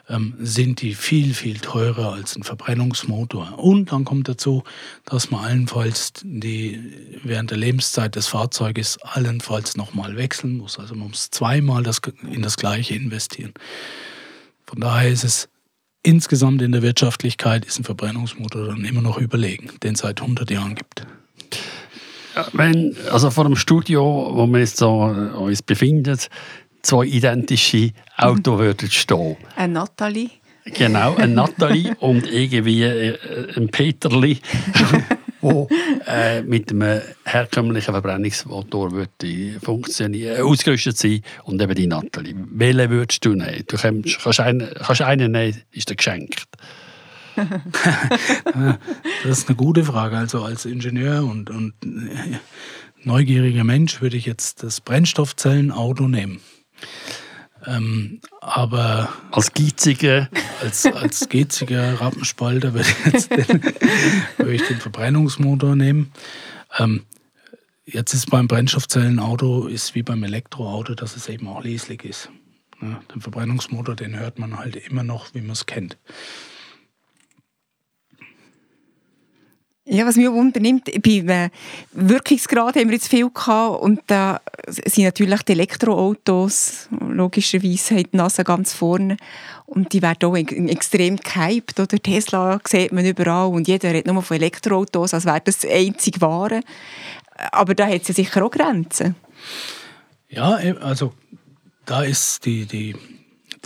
ähm, 0.08 0.36
sind 0.40 0.82
die 0.82 0.96
viel, 0.96 1.34
viel 1.34 1.60
teurer 1.60 2.14
als 2.14 2.38
ein 2.38 2.44
Verbrennungsmotor. 2.44 3.60
Und 3.60 3.92
dann 3.92 4.06
kommt 4.06 4.30
dazu, 4.30 4.64
dass 5.04 5.32
man 5.32 5.44
allenfalls 5.44 6.14
die, 6.24 6.94
während 7.26 7.52
der 7.52 7.58
Lebenszeit 7.58 8.16
des 8.16 8.28
Fahrzeuges 8.28 8.98
allenfalls 9.02 9.76
nochmal 9.76 10.16
wechseln 10.16 10.56
muss. 10.56 10.80
Also 10.80 10.96
man 10.96 11.10
muss 11.10 11.30
zweimal 11.30 11.84
das, 11.84 12.00
in 12.32 12.42
das 12.42 12.56
gleiche 12.56 12.96
investieren. 12.96 13.54
Von 14.66 14.80
daher 14.80 15.10
ist 15.10 15.26
es 15.26 15.50
insgesamt 16.04 16.62
in 16.62 16.72
der 16.72 16.84
Wirtschaftlichkeit 16.84 17.66
ist 17.66 17.82
ein 17.82 17.84
Verbrennungsmotor 17.84 18.68
dann 18.68 18.86
immer 18.86 19.02
noch 19.02 19.18
überlegen, 19.18 19.72
den 19.84 19.96
es 19.96 20.00
seit 20.00 20.22
100 20.22 20.50
Jahren 20.52 20.76
gibt. 20.76 21.06
Wenn, 22.53 22.96
also 23.12 23.29
vor 23.29 23.46
dem 23.46 23.56
Studio, 23.56 24.32
wo 24.34 24.48
wir 24.48 24.60
jetzt 24.60 24.77
so 24.77 25.12
äh, 25.12 25.38
uns 25.38 25.62
befinden, 25.62 26.17
zwei 26.82 27.06
identische 27.06 27.91
Autos 28.17 28.60
würden 28.60 28.89
stehen. 28.89 29.38
Ein 29.56 29.74
Nathalie. 29.74 30.29
Genau, 30.74 31.15
ein 31.15 31.34
Nathalie 31.34 31.96
und 32.00 32.29
irgendwie 32.29 32.84
äh, 32.84 33.17
ein 33.56 33.70
Peterli, 33.70 34.39
wo 35.41 35.70
äh, 36.06 36.41
mit 36.41 36.72
einem 36.72 37.01
herkömmlichen 37.24 37.94
Verbrennungsmotor 37.94 38.91
würde 38.91 39.60
funktionieren, 39.63 40.41
ausgerüstet 40.41 40.98
sein 40.98 41.22
und 41.46 41.62
eben 41.62 41.74
die 41.74 41.88
Nathalie. 41.88 42.36
Welche 42.51 42.89
würdest 42.89 43.24
du 43.24 43.29
nehmen? 43.29 43.63
Du 43.65 43.77
kannst, 43.77 44.20
kannst, 44.22 44.39
einen, 44.41 44.70
kannst 44.86 45.01
einen 45.01 45.32
nehmen, 45.32 45.56
ist 45.72 45.89
dir 45.89 45.96
geschenkt. 45.96 46.44
das 49.24 49.39
ist 49.39 49.48
eine 49.48 49.56
gute 49.56 49.84
Frage. 49.84 50.17
Also 50.17 50.44
als 50.44 50.65
Ingenieur 50.65 51.24
und, 51.24 51.50
und 51.50 51.74
neugieriger 53.03 53.63
Mensch 53.63 54.01
würde 54.01 54.17
ich 54.17 54.25
jetzt 54.25 54.63
das 54.63 54.82
Brennstoffzellenauto 54.82 56.08
nehmen. 56.08 56.41
Ähm, 57.65 58.22
aber 58.39 59.10
als 59.32 59.53
geiziger 59.53 60.29
als, 60.62 60.86
als 60.86 61.27
geiziger 61.29 62.00
Rappenspalter 62.00 62.74
würde 62.74 62.88
ich 62.88 63.13
jetzt 63.13 63.32
den, 63.32 63.63
würde 64.38 64.53
ich 64.53 64.63
den 64.63 64.77
Verbrennungsmotor 64.77 65.75
nehmen. 65.75 66.12
Ähm, 66.77 67.03
jetzt 67.86 68.13
ist 68.13 68.29
beim 68.29 68.48
Brennstoffzellenauto 68.48 69.67
ist 69.67 69.96
wie 69.96 70.03
beim 70.03 70.24
Elektroauto, 70.24 70.96
dass 70.96 71.15
es 71.15 71.29
eben 71.29 71.48
auch 71.48 71.63
leslig 71.63 72.06
ist. 72.06 72.29
Ja, 72.82 73.01
den 73.13 73.22
Verbrennungsmotor, 73.22 73.96
den 73.96 74.17
hört 74.17 74.39
man 74.39 74.58
halt 74.58 74.75
immer 74.75 75.03
noch, 75.03 75.34
wie 75.34 75.41
man 75.41 75.51
es 75.51 75.65
kennt. 75.65 75.98
Ja, 79.89 80.06
was 80.06 80.17
mich 80.17 80.29
wundernimmt, 80.29 80.89
beim 81.01 81.50
Wirkungsgrad 81.94 82.75
haben 82.75 82.89
wir 82.89 82.96
jetzt 82.96 83.08
viel 83.08 83.29
gehabt 83.29 83.82
und 83.82 84.01
da 84.08 84.41
sind 84.67 85.06
natürlich 85.06 85.44
die 85.44 85.53
Elektroautos, 85.53 86.89
logischerweise 87.00 87.96
haben 87.96 88.12
die 88.12 88.17
NASA 88.17 88.44
ganz 88.44 88.74
vorne 88.74 89.15
und 89.65 89.94
die 89.94 90.01
werden 90.01 90.29
auch 90.29 90.36
extrem 90.36 91.15
gehypt. 91.15 91.79
Oder? 91.79 92.00
Tesla 92.00 92.60
sieht 92.67 92.91
man 92.91 93.06
überall 93.06 93.48
und 93.48 93.70
jeder 93.70 93.94
redet 93.94 94.08
nur 94.08 94.22
von 94.22 94.36
Elektroautos, 94.36 95.13
als 95.13 95.24
wäre 95.24 95.41
das 95.46 95.63
einzig 95.65 96.20
Wahre. 96.20 96.60
Aber 97.53 97.74
da 97.74 97.88
hat 97.88 98.01
es 98.01 98.10
ja 98.10 98.13
sicher 98.13 98.44
auch 98.44 98.51
Grenzen. 98.51 99.15
Ja, 100.27 100.60
e, 100.60 100.74
also 100.82 101.13
da 101.86 102.03
ist 102.03 102.46
die, 102.46 102.65
die 102.65 102.94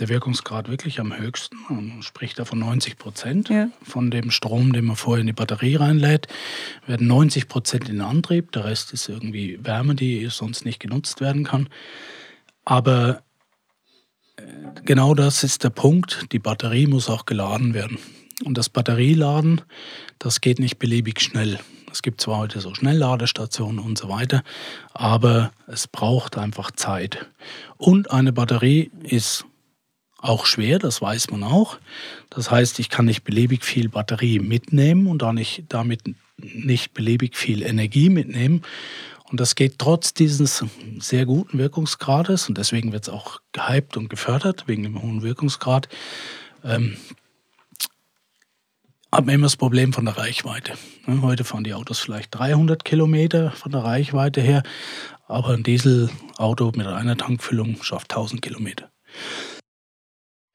der 0.02 0.08
Wirkungsgrad 0.08 0.68
wirklich 0.68 0.98
am 0.98 1.16
höchsten. 1.16 1.56
Man 1.68 2.02
spricht 2.02 2.36
da 2.40 2.44
von 2.44 2.58
90 2.58 2.98
Prozent 2.98 3.48
ja. 3.48 3.68
von 3.84 4.10
dem 4.10 4.32
Strom, 4.32 4.72
den 4.72 4.86
man 4.86 4.96
vorher 4.96 5.20
in 5.20 5.28
die 5.28 5.32
Batterie 5.32 5.76
reinlädt, 5.76 6.26
werden 6.88 7.06
90 7.06 7.46
Prozent 7.46 7.88
in 7.88 7.98
den 7.98 8.00
Antrieb. 8.00 8.50
Der 8.50 8.64
Rest 8.64 8.92
ist 8.92 9.08
irgendwie 9.08 9.64
Wärme, 9.64 9.94
die 9.94 10.26
sonst 10.28 10.64
nicht 10.64 10.80
genutzt 10.80 11.20
werden 11.20 11.44
kann. 11.44 11.68
Aber 12.64 13.22
äh, 14.38 14.42
genau 14.84 15.14
das 15.14 15.44
ist 15.44 15.62
der 15.62 15.70
Punkt. 15.70 16.32
Die 16.32 16.40
Batterie 16.40 16.88
muss 16.88 17.08
auch 17.08 17.24
geladen 17.24 17.72
werden. 17.72 17.98
Und 18.44 18.58
das 18.58 18.68
Batterieladen, 18.70 19.60
das 20.18 20.40
geht 20.40 20.58
nicht 20.58 20.80
beliebig 20.80 21.20
schnell. 21.20 21.60
Es 21.92 22.02
gibt 22.02 22.20
zwar 22.20 22.38
heute 22.38 22.58
so 22.58 22.74
Schnellladestationen 22.74 23.78
und 23.78 23.98
so 23.98 24.08
weiter, 24.08 24.42
aber 24.94 25.52
es 25.68 25.86
braucht 25.86 26.38
einfach 26.38 26.72
Zeit. 26.72 27.28
Und 27.76 28.10
eine 28.10 28.32
Batterie 28.32 28.90
ist 29.04 29.44
auch 30.22 30.46
schwer, 30.46 30.78
das 30.78 31.02
weiß 31.02 31.30
man 31.30 31.42
auch. 31.42 31.78
Das 32.30 32.50
heißt, 32.50 32.78
ich 32.78 32.88
kann 32.88 33.04
nicht 33.04 33.24
beliebig 33.24 33.64
viel 33.64 33.88
Batterie 33.88 34.38
mitnehmen 34.38 35.08
und 35.08 35.22
auch 35.22 35.32
nicht, 35.32 35.64
damit 35.68 36.02
nicht 36.38 36.94
beliebig 36.94 37.36
viel 37.36 37.62
Energie 37.62 38.08
mitnehmen. 38.08 38.62
Und 39.30 39.40
das 39.40 39.54
geht 39.54 39.78
trotz 39.78 40.14
dieses 40.14 40.64
sehr 40.98 41.26
guten 41.26 41.58
Wirkungsgrades 41.58 42.48
und 42.48 42.58
deswegen 42.58 42.92
wird 42.92 43.04
es 43.04 43.08
auch 43.08 43.40
gehypt 43.52 43.96
und 43.96 44.08
gefördert, 44.08 44.64
wegen 44.66 44.82
dem 44.84 45.02
hohen 45.02 45.22
Wirkungsgrad. 45.22 45.88
Ähm, 46.64 46.96
haben 49.10 49.26
wir 49.26 49.34
immer 49.34 49.46
das 49.46 49.56
Problem 49.56 49.92
von 49.92 50.04
der 50.04 50.16
Reichweite. 50.16 50.74
Ne, 51.06 51.20
heute 51.22 51.44
fahren 51.44 51.64
die 51.64 51.74
Autos 51.74 51.98
vielleicht 51.98 52.34
300 52.34 52.84
Kilometer 52.84 53.50
von 53.50 53.72
der 53.72 53.84
Reichweite 53.84 54.40
her, 54.40 54.62
aber 55.26 55.50
ein 55.50 55.62
Dieselauto 55.62 56.72
mit 56.76 56.86
einer 56.86 57.16
Tankfüllung 57.16 57.82
schafft 57.82 58.12
1000 58.12 58.40
Kilometer. 58.40 58.90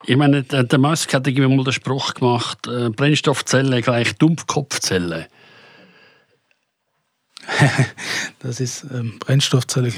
Ich 0.06 0.16
meine, 0.16 0.44
der, 0.44 0.80
Musk 0.80 1.14
hat 1.14 1.28
irgendwie 1.28 1.56
mal 1.56 1.64
den 1.64 1.74
Spruch 1.74 2.14
gemacht, 2.14 2.68
äh, 2.68 2.90
Brennstoffzelle 2.90 3.82
gleich 3.82 4.16
Dumpfkopfzelle. 4.18 5.28
das 8.40 8.60
ist 8.60 8.86
ähm, 8.94 9.18
Brennstoffzelle. 9.20 9.92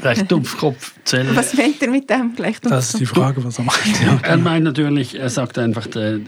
Gleich 0.00 0.26
Dumpfkopfzelle. 0.26 1.36
Was 1.36 1.54
meint 1.54 1.80
er 1.82 1.90
mit 1.90 2.08
dem 2.08 2.34
gleich 2.34 2.60
Das 2.60 2.94
ist 2.94 3.00
die 3.00 3.06
Frage, 3.06 3.44
was 3.44 3.58
er 3.58 3.64
meint. 3.64 4.02
Ja. 4.02 4.18
Er 4.22 4.36
meint 4.38 4.64
natürlich, 4.64 5.18
er 5.18 5.30
sagt 5.30 5.58
einfach, 5.58 5.86
die 5.86 6.24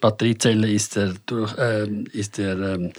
Batteriezelle 0.00 0.70
ist 0.70 0.96
der, 0.96 1.14
durch, 1.26 1.56
äh, 1.58 1.88
ist 2.12 2.38
der, 2.38 2.58
äh, 2.58 2.92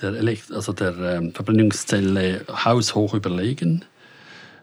der, 0.00 0.14
Elekt 0.14 0.52
also 0.52 0.72
der 0.72 0.96
äh, 0.98 1.30
Verbrennungszelle 1.32 2.44
haushoch 2.64 3.14
überlegen. 3.14 3.84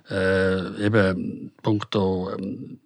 Äh, 0.09 0.85
eben 0.85 1.51
punkto 1.61 2.31
ähm, 2.37 2.79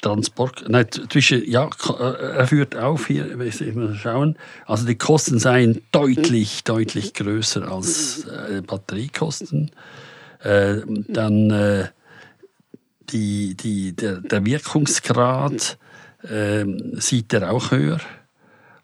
Transport, 0.00 0.64
nein, 0.68 0.86
zwischen, 1.10 1.48
ja, 1.48 1.68
äh, 1.88 2.38
er 2.38 2.46
führt 2.46 2.74
auf 2.74 3.06
hier, 3.06 3.36
mal 3.36 3.94
schauen. 3.94 4.36
Also 4.64 4.86
die 4.86 4.96
Kosten 4.96 5.38
seien 5.38 5.82
deutlich, 5.92 6.64
deutlich 6.64 7.12
größer 7.12 7.70
als 7.70 8.24
äh, 8.24 8.62
Batteriekosten. 8.62 9.70
Äh, 10.42 10.76
dann 11.08 11.50
äh, 11.50 11.88
die, 13.10 13.54
die, 13.54 13.94
der, 13.94 14.22
der 14.22 14.46
Wirkungsgrad 14.46 15.76
ähm, 16.26 16.98
sieht 16.98 17.32
er 17.34 17.50
auch 17.52 17.70
höher 17.70 18.00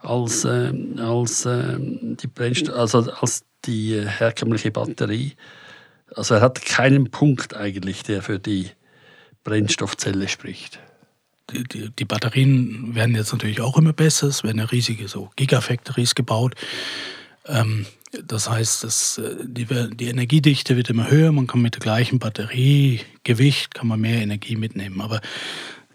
als, 0.01 0.45
ähm, 0.45 0.99
als, 0.99 1.47
ähm, 1.47 2.19
die, 2.21 2.27
Brennst 2.27 2.69
also 2.69 3.11
als 3.21 3.43
die 3.65 3.99
herkömmliche 4.07 4.71
Batterie. 4.71 5.33
Also 6.15 6.35
er 6.35 6.41
hat 6.43 6.63
keinen 6.63 7.11
Punkt 7.11 7.57
eigentlich, 7.57 8.03
der 8.03 8.21
für 8.21 8.39
die 8.39 8.71
Brennstoffzelle 9.45 10.29
spricht 10.29 10.79
die, 11.51 11.65
die, 11.65 11.91
die, 11.91 12.05
Batterien 12.05 12.95
werden 12.95 13.15
jetzt 13.15 13.33
natürlich 13.33 13.61
auch 13.61 13.79
immer 13.79 13.93
besser. 13.93 14.27
Es 14.27 14.43
werden 14.43 14.59
ja 14.59 14.65
riesige 14.65 15.09
so 15.09 15.31
Gigafactories 15.37 16.15
gebaut. 16.15 16.55
Ähm, 17.47 17.87
das 18.25 18.49
heißt, 18.51 18.85
dass, 18.85 19.19
äh, 19.19 19.37
die, 19.45 19.67
die, 19.95 20.07
Energiedichte 20.07 20.77
wird 20.77 20.91
immer 20.91 21.11
höher. 21.11 21.33
Man 21.33 21.47
kann 21.47 21.63
mit 21.63 21.75
der 21.75 21.81
gleichen 21.81 22.19
Batteriegewicht 22.19 23.75
kann 23.75 23.89
man 23.89 24.01
mehr 24.01 24.23
Energie 24.23 24.57
mitnehmen. 24.57 25.01
Aber 25.01 25.21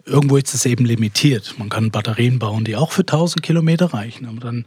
irgendwo 0.04 0.36
ist 0.36 0.54
es 0.54 0.64
eben 0.66 0.84
limitiert. 0.84 1.54
Man 1.58 1.68
kann 1.68 1.90
Batterien 1.90 2.38
bauen, 2.38 2.64
die 2.64 2.76
auch 2.76 2.92
für 2.92 3.02
1000 3.02 3.42
Kilometer 3.42 3.86
reichen. 3.86 4.26
Aber 4.26 4.40
dann, 4.40 4.64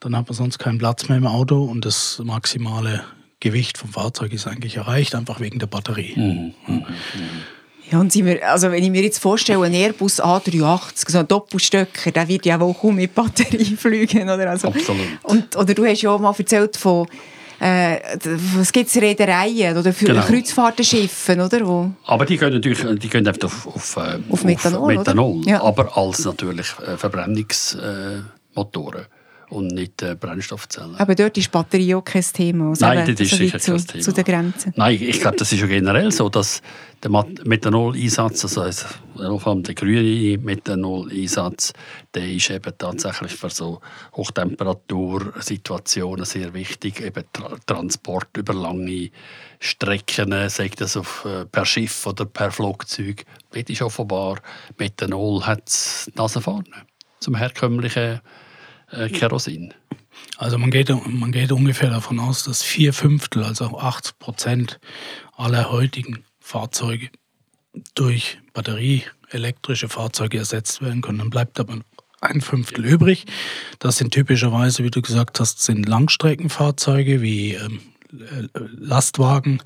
dann 0.00 0.16
hat 0.16 0.28
man 0.28 0.34
sonst 0.34 0.58
keinen 0.58 0.78
Platz 0.78 1.08
mehr 1.08 1.18
im 1.18 1.26
Auto 1.26 1.64
und 1.64 1.84
das 1.84 2.20
maximale 2.24 3.04
Gewicht 3.40 3.78
vom 3.78 3.90
Fahrzeug 3.90 4.32
ist 4.32 4.46
eigentlich 4.46 4.76
erreicht, 4.76 5.14
einfach 5.14 5.40
wegen 5.40 5.58
der 5.58 5.68
Batterie. 5.68 6.14
Mhm. 6.16 6.54
Mhm. 6.66 6.84
Ja, 7.90 8.00
und 8.00 8.14
wir, 8.14 8.48
also 8.48 8.70
wenn 8.70 8.82
ich 8.82 8.90
mir 8.90 9.02
jetzt 9.02 9.18
vorstelle, 9.18 9.64
ein 9.64 9.72
Airbus 9.72 10.22
A380, 10.22 11.10
so 11.10 11.18
ein 11.18 11.28
Doppelstöcker, 11.28 12.10
der 12.10 12.28
wird 12.28 12.44
ja 12.44 12.60
wohl 12.60 12.74
kaum 12.74 12.96
mit 12.96 13.14
Batterie 13.14 13.64
fliegen. 13.76 14.28
Oder? 14.28 14.50
Also, 14.50 14.68
Absolut. 14.68 15.06
Und, 15.22 15.56
oder 15.56 15.72
du 15.72 15.86
hast 15.86 16.02
ja 16.02 16.10
auch 16.10 16.20
mal 16.20 16.34
erzählt 16.36 16.76
von 16.76 17.06
äh, 17.60 17.98
was 18.56 18.72
gibt 18.72 18.88
es 18.88 18.96
Reedereien 18.96 19.76
oder 19.76 19.92
für 19.92 20.06
genau. 20.06 20.22
Kreuzfahrtenschiffen, 20.22 21.40
oder? 21.40 21.66
Wo 21.66 21.90
aber 22.04 22.24
die 22.24 22.36
können 22.36 22.54
natürlich 22.54 22.78
die 23.00 23.08
können 23.08 23.26
einfach 23.26 23.46
auf, 23.46 23.66
auf, 23.66 23.96
äh, 23.96 24.20
auf 24.30 24.44
Methanol, 24.44 24.80
auf 24.80 24.98
Methanol 24.98 25.40
ja. 25.44 25.60
aber 25.62 25.96
als 25.96 26.24
natürlich 26.24 26.68
äh, 26.86 26.96
Verbrennungsmotoren. 26.96 29.06
Und 29.50 29.68
nicht 29.68 30.02
äh, 30.02 30.14
Brennstoffzellen. 30.14 30.96
Aber 30.96 31.14
dort 31.14 31.38
ist 31.38 31.50
Batterie 31.50 31.94
auch 31.94 32.04
kein 32.04 32.22
Thema. 32.22 32.68
Also 32.70 32.84
Nein, 32.84 33.06
das 33.06 33.20
ist 33.20 33.36
sicher 33.36 33.58
zu, 33.58 33.72
kein 33.72 33.86
Thema. 33.86 34.04
Zu 34.04 34.12
den 34.12 34.24
Grenzen. 34.24 34.74
Nein, 34.76 34.98
ich 35.00 35.20
glaube, 35.20 35.36
das 35.36 35.52
ist 35.52 35.60
ja 35.60 35.66
generell 35.66 36.12
so, 36.12 36.28
dass 36.28 36.60
der 37.02 37.10
Methanol-Einsatz, 37.44 38.58
also 38.58 38.86
vor 39.14 39.46
allem 39.46 39.62
der 39.62 39.74
grüne 39.74 40.36
Methanol-Einsatz, 40.38 41.72
der 42.14 42.30
ist 42.30 42.50
eben 42.50 42.72
tatsächlich 42.76 43.32
für 43.32 43.48
so 43.50 43.80
Hochtemperatursituationen 44.14 46.24
sehr 46.24 46.52
wichtig, 46.54 47.00
eben 47.00 47.22
Tra 47.32 47.56
Transport 47.66 48.36
über 48.36 48.54
lange 48.54 49.10
Strecken, 49.60 50.48
sei 50.48 50.70
das 50.76 50.96
auf, 50.96 51.24
äh, 51.24 51.44
per 51.46 51.64
Schiff 51.64 52.06
oder 52.06 52.26
per 52.26 52.50
Flugzeug. 52.50 53.24
Das 53.52 53.62
ist 53.68 53.82
offenbar, 53.82 54.40
Methanol 54.76 55.46
hat 55.46 55.70
Nase 56.16 56.40
vorne 56.40 56.64
zum 57.20 57.34
herkömmlichen 57.34 58.20
äh, 58.90 59.08
Kerosin. 59.08 59.74
Also 60.36 60.58
man 60.58 60.70
geht, 60.70 60.88
man 60.88 61.32
geht 61.32 61.52
ungefähr 61.52 61.90
davon 61.90 62.20
aus, 62.20 62.44
dass 62.44 62.62
vier 62.62 62.92
Fünftel, 62.92 63.44
also 63.44 63.78
80 63.78 64.18
Prozent 64.18 64.80
aller 65.36 65.70
heutigen 65.70 66.24
Fahrzeuge 66.40 67.10
durch 67.94 68.38
batterieelektrische 68.52 69.88
Fahrzeuge 69.88 70.38
ersetzt 70.38 70.82
werden 70.82 71.02
können. 71.02 71.18
Dann 71.18 71.30
bleibt 71.30 71.60
aber 71.60 71.78
ein 72.20 72.40
Fünftel 72.40 72.84
übrig. 72.84 73.26
Das 73.78 73.98
sind 73.98 74.12
typischerweise, 74.12 74.82
wie 74.82 74.90
du 74.90 75.02
gesagt 75.02 75.40
hast, 75.40 75.62
sind 75.62 75.88
Langstreckenfahrzeuge 75.88 77.22
wie 77.22 77.54
ähm, 77.54 77.80
Lastwagen. 78.54 79.62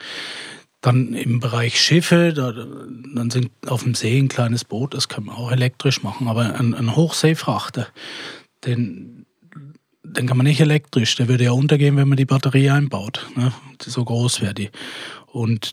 Dann 0.81 1.15
im 1.15 1.39
Bereich 1.39 1.81
Schiffe, 1.81 2.33
da, 2.35 2.53
dann 2.53 3.31
sind 3.31 3.51
auf 3.67 3.85
dem 3.85 3.95
See 3.95 4.19
ein 4.19 4.29
kleines 4.29 4.65
Boot, 4.65 4.95
das 4.95 5.09
kann 5.09 5.25
man 5.25 5.37
auch 5.37 5.53
elektrisch 5.53 6.03
machen. 6.03 6.27
Aber 6.27 6.55
ein, 6.59 6.75
ein 6.75 6.97
Hochseefrachter, 6.97 7.87
den, 8.65 9.27
den 10.03 10.27
kann 10.27 10.37
man 10.37 10.47
nicht 10.47 10.61
elektrisch, 10.61 11.17
der 11.17 11.29
würde 11.29 11.45
ja 11.45 11.53
untergehen, 11.53 11.97
wenn 11.97 12.09
man 12.09 12.17
die 12.17 12.25
Batterie 12.25 12.71
einbaut. 12.71 13.27
Ne? 13.37 13.53
So 13.81 14.05
groß 14.05 14.41
wäre 14.41 14.55
die. 14.55 14.71
Und 15.27 15.73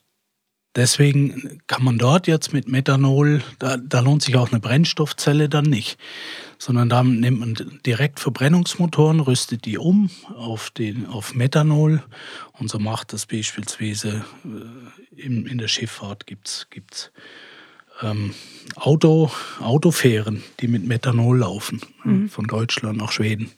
deswegen 0.76 1.60
kann 1.68 1.84
man 1.84 1.98
dort 1.98 2.28
jetzt 2.28 2.54
mit 2.54 2.68
Methanol, 2.68 3.42
da, 3.60 3.78
da 3.78 4.00
lohnt 4.00 4.22
sich 4.22 4.36
auch 4.38 4.52
eine 4.52 4.60
Brennstoffzelle 4.60 5.50
dann 5.50 5.66
nicht 5.66 5.98
sondern 6.60 6.90
da 6.90 7.02
nimmt 7.04 7.40
man 7.40 7.80
direkt 7.86 8.20
Verbrennungsmotoren, 8.20 9.22
rüstet 9.22 9.66
die 9.66 9.78
um 9.78 10.10
auf, 10.36 10.70
den, 10.70 11.08
auf 11.08 11.34
Methanol 11.34 12.04
und 12.54 12.70
so 12.70 12.78
macht 12.78 13.14
das 13.14 13.26
beispielsweise 13.26 14.26
äh, 14.44 15.22
in, 15.22 15.48
in 15.48 15.58
der 15.58 15.70
Schifffahrt 15.70 16.28
gibt 16.28 16.48
es 16.48 17.12
ähm, 18.04 18.34
Auto, 18.76 19.32
Autofähren, 19.60 20.44
die 20.60 20.68
mit 20.68 20.86
Methanol 20.86 21.40
laufen, 21.40 21.82
mhm. 22.04 22.30
von 22.30 22.46
Deutschland 22.46 22.98
nach 22.98 23.12
Schweden. 23.12 23.52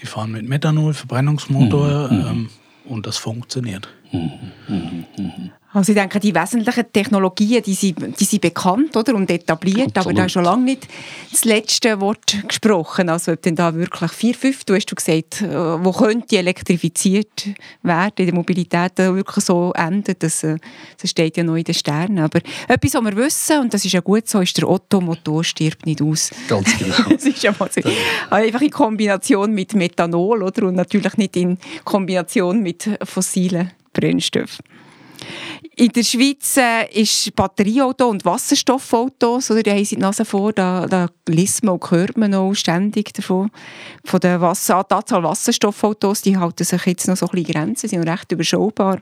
Die 0.00 0.06
fahren 0.06 0.32
mit 0.32 0.48
Methanol, 0.48 0.94
Verbrennungsmotor 0.94 2.10
mhm. 2.10 2.26
ähm, 2.26 2.48
und 2.84 3.06
das 3.06 3.16
funktioniert. 3.16 3.88
Mhm. 4.12 5.52
Also 5.74 5.90
ich 5.90 5.98
denke, 5.98 6.20
die 6.20 6.32
wesentlichen 6.32 6.92
Technologien, 6.92 7.60
die 7.60 7.74
sind, 7.74 8.20
die 8.20 8.24
sind 8.24 8.42
bekannt 8.42 8.96
oder, 8.96 9.16
und 9.16 9.28
etabliert, 9.28 9.88
Absolut. 9.88 10.06
aber 10.06 10.14
da 10.14 10.24
ist 10.26 10.32
schon 10.32 10.44
lange 10.44 10.64
nicht 10.64 10.86
das 11.32 11.44
letzte 11.44 12.00
Wort 12.00 12.36
gesprochen. 12.46 13.08
Also 13.08 13.32
ob 13.32 13.42
denn 13.42 13.56
da 13.56 13.74
wirklich 13.74 14.12
vier, 14.12 14.34
fünf, 14.34 14.62
du 14.64 14.76
hast 14.76 14.86
du 14.86 14.94
gesagt, 14.94 15.42
äh, 15.42 15.48
wo 15.84 15.90
könnte 15.90 16.38
elektrifiziert 16.38 17.48
werden, 17.82 18.12
in 18.18 18.26
der 18.26 18.34
Mobilität 18.36 18.98
wirklich 18.98 19.44
so 19.44 19.72
endet, 19.74 20.22
das, 20.22 20.44
äh, 20.44 20.58
das 21.00 21.10
steht 21.10 21.36
ja 21.36 21.42
noch 21.42 21.56
in 21.56 21.64
den 21.64 21.74
Sternen. 21.74 22.20
Aber 22.20 22.38
etwas, 22.68 22.94
was 22.94 23.04
wir 23.04 23.16
wissen, 23.16 23.58
und 23.58 23.74
das 23.74 23.84
ist 23.84 23.92
ja 23.92 24.00
gut 24.00 24.28
so, 24.28 24.40
ist 24.40 24.56
der 24.56 24.70
Otto-Motor 24.70 25.42
stirbt 25.42 25.86
nicht 25.86 26.00
aus. 26.00 26.30
Ganz 26.46 26.78
genau. 26.78 26.94
das 27.10 27.24
ist 27.24 27.42
ja 27.42 27.52
mal 27.58 27.68
so. 27.68 27.80
Einfach 28.30 28.60
in 28.60 28.70
Kombination 28.70 29.52
mit 29.52 29.74
Methanol 29.74 30.44
oder, 30.44 30.68
und 30.68 30.76
natürlich 30.76 31.16
nicht 31.16 31.36
in 31.36 31.58
Kombination 31.82 32.62
mit 32.62 32.88
fossilen 33.02 33.72
Brennstoffen. 33.92 34.64
In 35.76 35.88
der 35.88 36.04
Schweiz 36.04 36.56
äh, 36.56 36.86
ist 36.92 37.34
Batterieauto 37.34 38.06
und 38.06 38.24
Wasserstoffautos, 38.24 39.50
oder, 39.50 39.62
die 39.62 39.70
haben 39.70 39.84
sie 39.84 39.96
die 39.96 40.02
Nase 40.02 40.24
vor, 40.24 40.52
da, 40.52 40.86
da 40.86 41.08
liest 41.28 41.64
man 41.64 41.74
und 41.74 41.90
hört 41.90 42.16
man 42.16 42.32
auch 42.34 42.54
ständig 42.54 43.12
davon. 43.12 43.50
Von 44.04 44.20
der 44.20 44.40
Wasser, 44.40 44.84
Anzahl 44.88 45.24
Wasserstoffautos, 45.24 46.22
die 46.22 46.36
halten 46.36 46.62
sich 46.62 46.86
jetzt 46.86 47.08
noch 47.08 47.16
so 47.16 47.26
ein 47.26 47.32
bisschen 47.32 47.54
Grenzen, 47.54 47.88
sind 47.88 48.08
recht 48.08 48.30
überschaubar. 48.30 49.00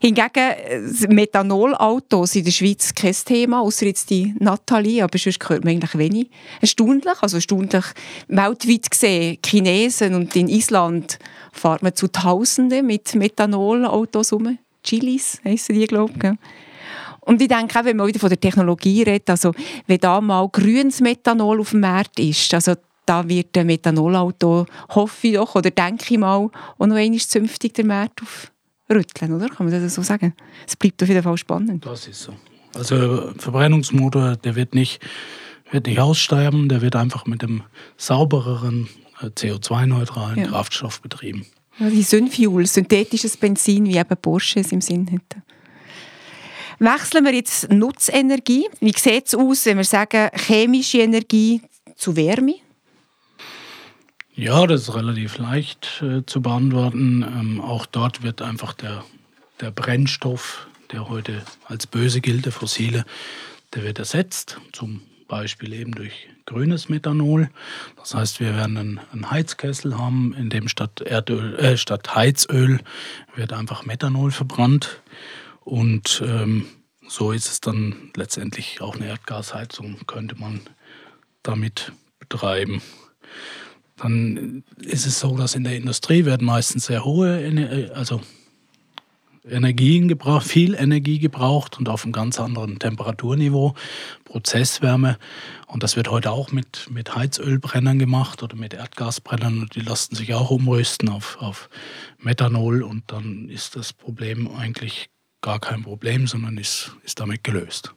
Hingegen 0.00 0.30
äh, 0.34 0.80
Methanolautos 1.08 2.34
in 2.34 2.44
der 2.44 2.50
Schweiz 2.50 2.92
kein 2.92 3.14
Thema, 3.14 3.60
außer 3.60 3.86
jetzt 3.86 4.10
die 4.10 4.34
Nathalie, 4.40 5.04
aber 5.04 5.16
sonst 5.16 5.48
hört 5.48 5.64
man 5.64 5.74
eigentlich 5.74 5.96
wenig. 5.96 6.30
Erstaunlich, 6.60 7.22
also 7.22 7.36
erstaunlich 7.36 7.84
weltweit 8.26 8.90
gesehen, 8.90 9.38
Chinesen 9.46 10.14
und 10.14 10.34
in 10.34 10.48
Island 10.48 11.20
fährt 11.52 11.84
man 11.84 11.94
zu 11.94 12.08
Tausenden 12.08 12.86
mit 12.86 13.14
Methanolautos 13.14 14.32
um. 14.32 14.58
Chilis 14.84 15.40
heissen 15.44 15.74
die, 15.74 15.86
glaube 15.86 16.12
ich. 16.22 16.38
Und 17.20 17.40
ich 17.40 17.48
denke 17.48 17.80
auch, 17.80 17.84
wenn 17.84 17.96
man 17.96 18.06
wieder 18.06 18.20
von 18.20 18.28
der 18.28 18.38
Technologie 18.40 19.02
redet, 19.02 19.30
also 19.30 19.52
wenn 19.86 19.98
da 19.98 20.20
mal 20.20 20.46
grünes 20.48 21.00
Methanol 21.00 21.60
auf 21.60 21.70
dem 21.70 21.80
Markt 21.80 22.20
ist, 22.20 22.52
also 22.52 22.74
da 23.06 23.26
wird 23.28 23.56
ein 23.56 23.66
Methanolauto, 23.66 24.66
hoffe 24.90 25.28
ich 25.28 25.34
doch, 25.34 25.54
oder 25.54 25.70
denke 25.70 26.04
ich 26.08 26.18
mal, 26.18 26.36
auch 26.36 26.50
noch 26.78 26.96
einmal 26.96 27.18
zünftig 27.18 27.74
der 27.74 27.86
Markt 27.86 28.20
aufrütteln, 28.22 29.32
oder? 29.32 29.48
Kann 29.48 29.68
man 29.68 29.82
das 29.82 29.94
so 29.94 30.02
sagen? 30.02 30.34
Es 30.66 30.76
bleibt 30.76 31.02
auf 31.02 31.08
jeden 31.08 31.22
Fall 31.22 31.36
spannend. 31.36 31.84
Das 31.84 32.06
ist 32.06 32.22
so. 32.22 32.34
Also 32.74 33.32
Verbrennungsmotor, 33.38 34.36
der 34.36 34.56
wird 34.56 34.74
nicht, 34.74 35.00
wird 35.70 35.86
nicht 35.86 36.00
aussterben, 36.00 36.68
der 36.68 36.82
wird 36.82 36.96
einfach 36.96 37.26
mit 37.26 37.42
dem 37.42 37.62
saubereren, 37.96 38.88
äh, 39.20 39.26
CO2-neutralen 39.26 40.38
ja. 40.38 40.46
Kraftstoff 40.46 41.00
betrieben. 41.00 41.46
Die 41.78 42.02
Synfuel, 42.02 42.66
synthetisches 42.66 43.36
Benzin, 43.36 43.86
wie 43.86 43.96
eben 43.96 44.16
Porsche 44.16 44.60
es 44.60 44.70
im 44.70 44.80
Sinn 44.80 45.10
hat. 45.10 45.42
Wechseln 46.78 47.24
wir 47.24 47.34
jetzt 47.34 47.70
Nutzenergie. 47.70 48.68
Wie 48.80 48.92
sieht 48.96 49.26
es 49.26 49.34
aus, 49.34 49.66
wenn 49.66 49.78
wir 49.78 49.84
sagen 49.84 50.30
chemische 50.34 50.98
Energie 50.98 51.62
zu 51.96 52.16
Wärme? 52.16 52.56
Ja, 54.36 54.66
das 54.66 54.82
ist 54.82 54.94
relativ 54.94 55.38
leicht 55.38 56.02
äh, 56.02 56.26
zu 56.26 56.42
beantworten. 56.42 57.22
Ähm, 57.22 57.60
auch 57.60 57.86
dort 57.86 58.22
wird 58.22 58.42
einfach 58.42 58.72
der, 58.72 59.04
der 59.60 59.70
Brennstoff, 59.70 60.66
der 60.90 61.08
heute 61.08 61.42
als 61.66 61.86
böse 61.86 62.20
gilt, 62.20 62.44
der 62.44 62.52
fossile, 62.52 63.04
der 63.74 63.84
wird 63.84 64.00
ersetzt. 64.00 64.58
Zum 64.72 65.02
Beispiel 65.28 65.72
eben 65.72 65.92
durch 65.92 66.28
grünes 66.46 66.88
Methanol. 66.88 67.50
Das 67.96 68.14
heißt, 68.14 68.40
wir 68.40 68.54
werden 68.54 69.00
einen, 69.10 69.30
Heizkessel 69.30 69.98
haben, 69.98 70.34
in 70.34 70.50
dem 70.50 70.68
statt, 70.68 71.00
Erdöl, 71.00 71.56
äh, 71.56 71.76
statt 71.76 72.14
Heizöl 72.14 72.80
wird 73.34 73.52
einfach 73.52 73.84
Methanol 73.86 74.30
verbrannt. 74.30 75.00
Und 75.60 76.22
ähm, 76.26 76.66
so 77.08 77.32
ist 77.32 77.46
es 77.46 77.60
dann 77.60 78.10
letztendlich 78.16 78.80
auch 78.80 78.96
eine 78.96 79.06
Erdgasheizung, 79.06 79.98
könnte 80.06 80.36
man 80.36 80.60
damit 81.42 81.92
betreiben. 82.18 82.82
Dann 83.96 84.64
ist 84.80 85.06
es 85.06 85.20
so, 85.20 85.36
dass 85.36 85.54
in 85.54 85.64
der 85.64 85.76
Industrie 85.76 86.24
werden 86.24 86.46
meistens 86.46 86.86
sehr 86.86 87.04
hohe, 87.04 87.92
also 87.94 88.20
Energien 89.48 90.08
gebraucht, 90.08 90.46
viel 90.46 90.74
Energie 90.74 91.18
gebraucht 91.18 91.78
und 91.78 91.88
auf 91.88 92.04
einem 92.04 92.12
ganz 92.12 92.40
anderen 92.40 92.78
Temperaturniveau, 92.78 93.74
Prozesswärme. 94.24 95.18
Und 95.66 95.82
das 95.82 95.96
wird 95.96 96.10
heute 96.10 96.30
auch 96.30 96.50
mit, 96.50 96.88
mit 96.90 97.14
Heizölbrennern 97.14 97.98
gemacht 97.98 98.42
oder 98.42 98.56
mit 98.56 98.74
Erdgasbrennern 98.74 99.60
und 99.60 99.74
die 99.74 99.80
lassen 99.80 100.14
sich 100.14 100.34
auch 100.34 100.50
umrüsten 100.50 101.08
auf, 101.08 101.36
auf 101.40 101.68
Methanol 102.18 102.82
und 102.82 103.04
dann 103.08 103.48
ist 103.50 103.76
das 103.76 103.92
Problem 103.92 104.48
eigentlich 104.48 105.10
gar 105.42 105.60
kein 105.60 105.82
Problem, 105.82 106.26
sondern 106.26 106.56
ist, 106.56 106.92
ist 107.04 107.20
damit 107.20 107.44
gelöst. 107.44 107.94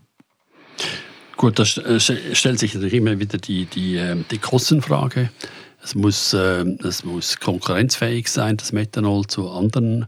Gut, 1.38 1.60
da 1.60 1.64
äh, 1.64 2.00
stellt 2.00 2.60
sich 2.60 2.74
natürlich 2.74 2.96
immer 2.96 3.20
wieder 3.20 3.38
die, 3.38 3.66
die, 3.66 3.96
ähm, 3.96 4.26
die 4.32 4.40
Kostenfrage. 4.40 5.30
Es 5.82 5.96
muss, 5.96 6.34
äh, 6.34 6.66
es 6.84 7.06
muss 7.06 7.40
konkurrenzfähig 7.40 8.28
sein, 8.28 8.58
das 8.58 8.74
Methanol 8.74 9.28
zu 9.28 9.50
anderen 9.50 10.08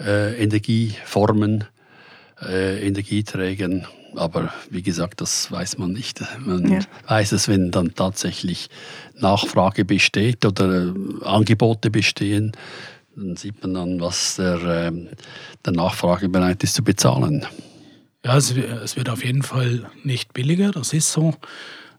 äh, 0.00 0.42
Energieformen, 0.42 1.64
äh, 2.40 2.86
Energieträgern. 2.86 3.86
Aber 4.16 4.52
wie 4.70 4.82
gesagt, 4.82 5.20
das 5.20 5.50
weiß 5.52 5.78
man 5.78 5.92
nicht. 5.92 6.22
Man 6.40 6.72
ja. 6.72 6.80
weiß 7.06 7.32
es, 7.32 7.48
wenn 7.48 7.70
dann 7.70 7.94
tatsächlich 7.94 8.70
Nachfrage 9.14 9.84
besteht 9.84 10.44
oder 10.44 10.86
äh, 10.86 11.24
Angebote 11.24 11.90
bestehen, 11.90 12.52
dann 13.14 13.36
sieht 13.36 13.62
man 13.62 13.74
dann, 13.74 14.00
was 14.00 14.36
der, 14.36 14.62
äh, 14.62 14.92
der 15.64 15.72
Nachfrage 15.72 16.28
bereit 16.28 16.62
ist 16.62 16.74
zu 16.74 16.82
bezahlen. 16.82 17.46
Ja, 18.24 18.36
es, 18.36 18.56
es, 18.56 18.96
wird 18.96 19.08
auf 19.08 19.24
jeden 19.24 19.42
Fall 19.42 19.90
nicht 20.02 20.34
billiger, 20.34 20.70
das 20.70 20.92
ist 20.92 21.12
so. 21.12 21.34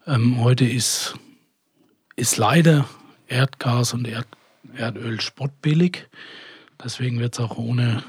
Ähm, 0.06 0.42
heute 0.42 0.66
ist, 0.66 1.16
ist 2.16 2.38
leider 2.38 2.88
Erdgas 3.28 3.94
und 3.94 4.08
Erd, 4.08 4.28
Erdöl 4.76 5.22
spottbillig. 5.22 6.08
Deswegen 6.84 7.20
wird 7.20 7.34
es 7.34 7.40
auch 7.40 7.58
ohne, 7.58 8.04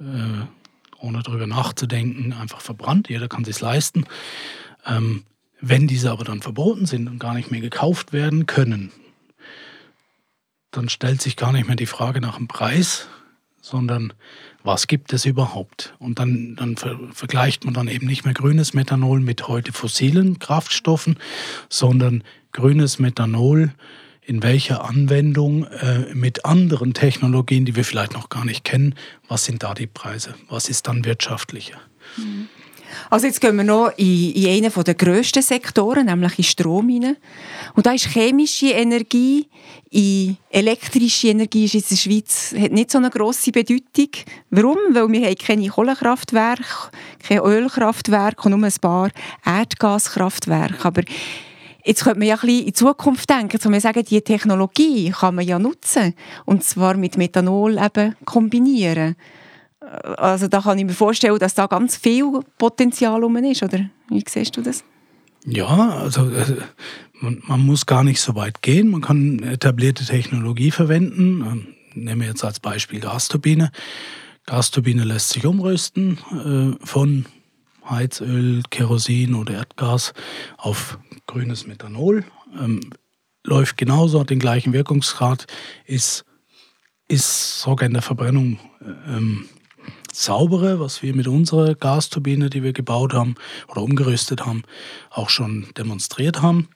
äh, 0.00 0.44
ohne 1.00 1.22
darüber 1.22 1.46
nachzudenken 1.46 2.32
einfach 2.32 2.60
verbrannt. 2.60 3.08
Jeder 3.08 3.28
kann 3.28 3.44
sich 3.44 3.60
leisten. 3.60 4.04
Ähm, 4.86 5.24
wenn 5.60 5.86
diese 5.88 6.10
aber 6.10 6.24
dann 6.24 6.42
verboten 6.42 6.86
sind 6.86 7.08
und 7.08 7.18
gar 7.18 7.34
nicht 7.34 7.50
mehr 7.50 7.60
gekauft 7.60 8.12
werden 8.12 8.46
können, 8.46 8.92
dann 10.70 10.88
stellt 10.88 11.22
sich 11.22 11.36
gar 11.36 11.52
nicht 11.52 11.66
mehr 11.66 11.76
die 11.76 11.86
Frage 11.86 12.20
nach 12.20 12.36
dem 12.36 12.48
Preis, 12.48 13.08
sondern 13.60 14.12
was 14.62 14.86
gibt 14.86 15.12
es 15.12 15.24
überhaupt? 15.24 15.94
Und 15.98 16.18
dann, 16.18 16.56
dann 16.56 16.76
ver 16.76 16.98
vergleicht 17.12 17.64
man 17.64 17.74
dann 17.74 17.88
eben 17.88 18.06
nicht 18.06 18.24
mehr 18.24 18.34
grünes 18.34 18.74
Methanol 18.74 19.20
mit 19.20 19.48
heute 19.48 19.72
fossilen 19.72 20.38
Kraftstoffen, 20.38 21.18
sondern 21.68 22.22
grünes 22.52 22.98
Methanol 22.98 23.72
in 24.28 24.42
welcher 24.42 24.84
Anwendung 24.84 25.64
äh, 25.64 26.14
mit 26.14 26.44
anderen 26.44 26.92
Technologien, 26.92 27.64
die 27.64 27.76
wir 27.76 27.84
vielleicht 27.84 28.12
noch 28.12 28.28
gar 28.28 28.44
nicht 28.44 28.62
kennen, 28.62 28.94
was 29.26 29.46
sind 29.46 29.62
da 29.62 29.72
die 29.72 29.86
Preise? 29.86 30.34
Was 30.50 30.68
ist 30.68 30.86
dann 30.86 31.06
wirtschaftlicher? 31.06 31.78
Mhm. 32.18 32.48
Also 33.10 33.26
jetzt 33.26 33.40
gehen 33.40 33.56
wir 33.56 33.64
noch 33.64 33.92
in, 33.96 34.32
in 34.32 34.64
einen 34.64 34.84
der 34.84 34.94
grössten 34.94 35.42
Sektoren, 35.42 36.06
nämlich 36.06 36.38
in 36.38 36.44
Strom 36.44 36.88
hinein. 36.88 37.16
Und 37.74 37.86
da 37.86 37.92
ist 37.92 38.08
chemische 38.08 38.70
Energie, 38.70 39.46
in 39.90 40.36
elektrische 40.50 41.28
Energie 41.28 41.64
ist 41.64 41.74
in 41.74 41.84
der 41.88 41.96
Schweiz 41.96 42.54
hat 42.58 42.72
nicht 42.72 42.90
so 42.90 42.98
eine 42.98 43.08
grosse 43.08 43.50
Bedeutung. 43.50 44.10
Warum? 44.50 44.76
Weil 44.90 45.10
wir 45.10 45.26
haben 45.26 45.36
keine 45.36 45.68
Kohlekraftwerke, 45.68 46.90
keine 47.26 47.42
Ölkraftwerke 47.42 48.42
und 48.42 48.58
nur 48.58 48.68
ein 48.68 48.74
paar 48.80 49.10
Erdgaskraftwerke. 49.44 50.84
Aber 50.84 51.02
Jetzt 51.84 52.04
könnte 52.04 52.18
man 52.18 52.28
ja 52.28 52.34
ein 52.34 52.40
bisschen 52.40 52.66
in 52.66 52.74
Zukunft 52.74 53.30
denken, 53.30 53.56
also 53.56 53.70
wir 53.70 53.80
sagen, 53.80 54.04
diese 54.04 54.22
Technologie 54.22 55.10
kann 55.10 55.34
man 55.34 55.46
ja 55.46 55.58
nutzen 55.58 56.14
und 56.44 56.64
zwar 56.64 56.94
mit 56.96 57.16
Methanol 57.16 57.78
eben 57.78 58.16
kombinieren. 58.24 59.16
Also 60.16 60.48
da 60.48 60.60
kann 60.60 60.78
ich 60.78 60.84
mir 60.84 60.92
vorstellen, 60.92 61.38
dass 61.38 61.54
da 61.54 61.66
ganz 61.66 61.96
viel 61.96 62.40
Potenzial 62.58 63.22
rum 63.22 63.36
ist, 63.36 63.62
oder? 63.62 63.88
Wie 64.08 64.24
siehst 64.26 64.56
du 64.56 64.62
das? 64.62 64.84
Ja, 65.46 65.90
also 65.90 66.30
man, 67.20 67.42
man, 67.46 67.60
muss 67.60 67.86
gar 67.86 68.04
nicht 68.04 68.20
so 68.20 68.34
weit 68.34 68.60
gehen. 68.60 68.90
Man 68.90 69.00
kann 69.00 69.42
etablierte 69.42 70.04
Technologie 70.04 70.70
verwenden. 70.70 71.40
Ähm, 71.40 71.66
nehmen 71.94 72.20
wir 72.20 72.28
jetzt 72.28 72.44
als 72.44 72.60
Beispiel 72.60 73.00
Gasturbine. 73.00 73.70
Gasturbine 74.46 75.04
lässt 75.04 75.30
sich 75.30 75.46
umrüsten 75.46 76.18
äh, 76.32 76.84
von 76.84 77.26
Heizöl, 77.88 78.62
Kerosin 78.70 79.34
oder 79.34 79.54
Erdgas 79.54 80.12
auf 80.58 80.98
grünes 81.28 81.68
Methanol. 81.68 82.24
Ähm, 82.58 82.80
läuft 83.44 83.76
genauso, 83.76 84.18
hat 84.20 84.30
den 84.30 84.40
gleichen 84.40 84.72
Wirkungsgrad, 84.72 85.46
ist, 85.84 86.24
ist 87.06 87.60
sogar 87.60 87.86
in 87.86 87.92
der 87.92 88.02
Verbrennung 88.02 88.58
ähm, 89.06 89.48
saubere, 90.12 90.80
was 90.80 91.02
wir 91.02 91.14
mit 91.14 91.28
unserer 91.28 91.76
Gasturbine, 91.76 92.50
die 92.50 92.64
wir 92.64 92.72
gebaut 92.72 93.14
haben 93.14 93.36
oder 93.68 93.82
umgerüstet 93.82 94.44
haben, 94.44 94.64
auch 95.10 95.30
schon 95.30 95.68
demonstriert 95.76 96.42
haben. 96.42 96.68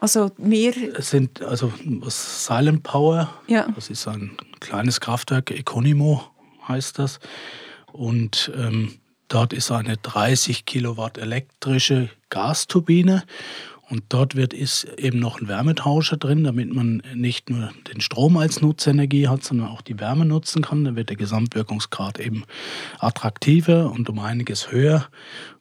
Also 0.00 0.32
wir 0.36 0.74
sind 1.00 1.40
also 1.42 1.72
Silent 2.08 2.82
Power, 2.82 3.32
ja. 3.46 3.68
das 3.74 3.88
ist 3.88 4.06
ein 4.06 4.36
kleines 4.60 5.00
Kraftwerk, 5.00 5.50
Econimo 5.50 6.24
heißt 6.68 6.98
das. 6.98 7.20
Und 7.92 8.52
ähm, 8.56 8.98
dort 9.28 9.52
ist 9.52 9.70
eine 9.70 9.96
30 9.96 10.66
Kilowatt 10.66 11.16
elektrische 11.16 12.10
Gasturbine 12.28 13.22
und 13.90 14.04
dort 14.08 14.34
wird 14.34 14.54
ist 14.54 14.84
eben 14.96 15.18
noch 15.18 15.40
ein 15.40 15.48
Wärmetauscher 15.48 16.16
drin, 16.16 16.44
damit 16.44 16.72
man 16.72 17.02
nicht 17.14 17.50
nur 17.50 17.70
den 17.92 18.00
Strom 18.00 18.36
als 18.36 18.62
Nutzenergie 18.62 19.28
hat, 19.28 19.44
sondern 19.44 19.68
auch 19.68 19.82
die 19.82 20.00
Wärme 20.00 20.24
nutzen 20.24 20.62
kann. 20.62 20.84
Dann 20.84 20.96
wird 20.96 21.10
der 21.10 21.16
Gesamtwirkungsgrad 21.16 22.18
eben 22.18 22.44
attraktiver 22.98 23.90
und 23.90 24.08
um 24.08 24.18
einiges 24.20 24.72
höher. 24.72 25.06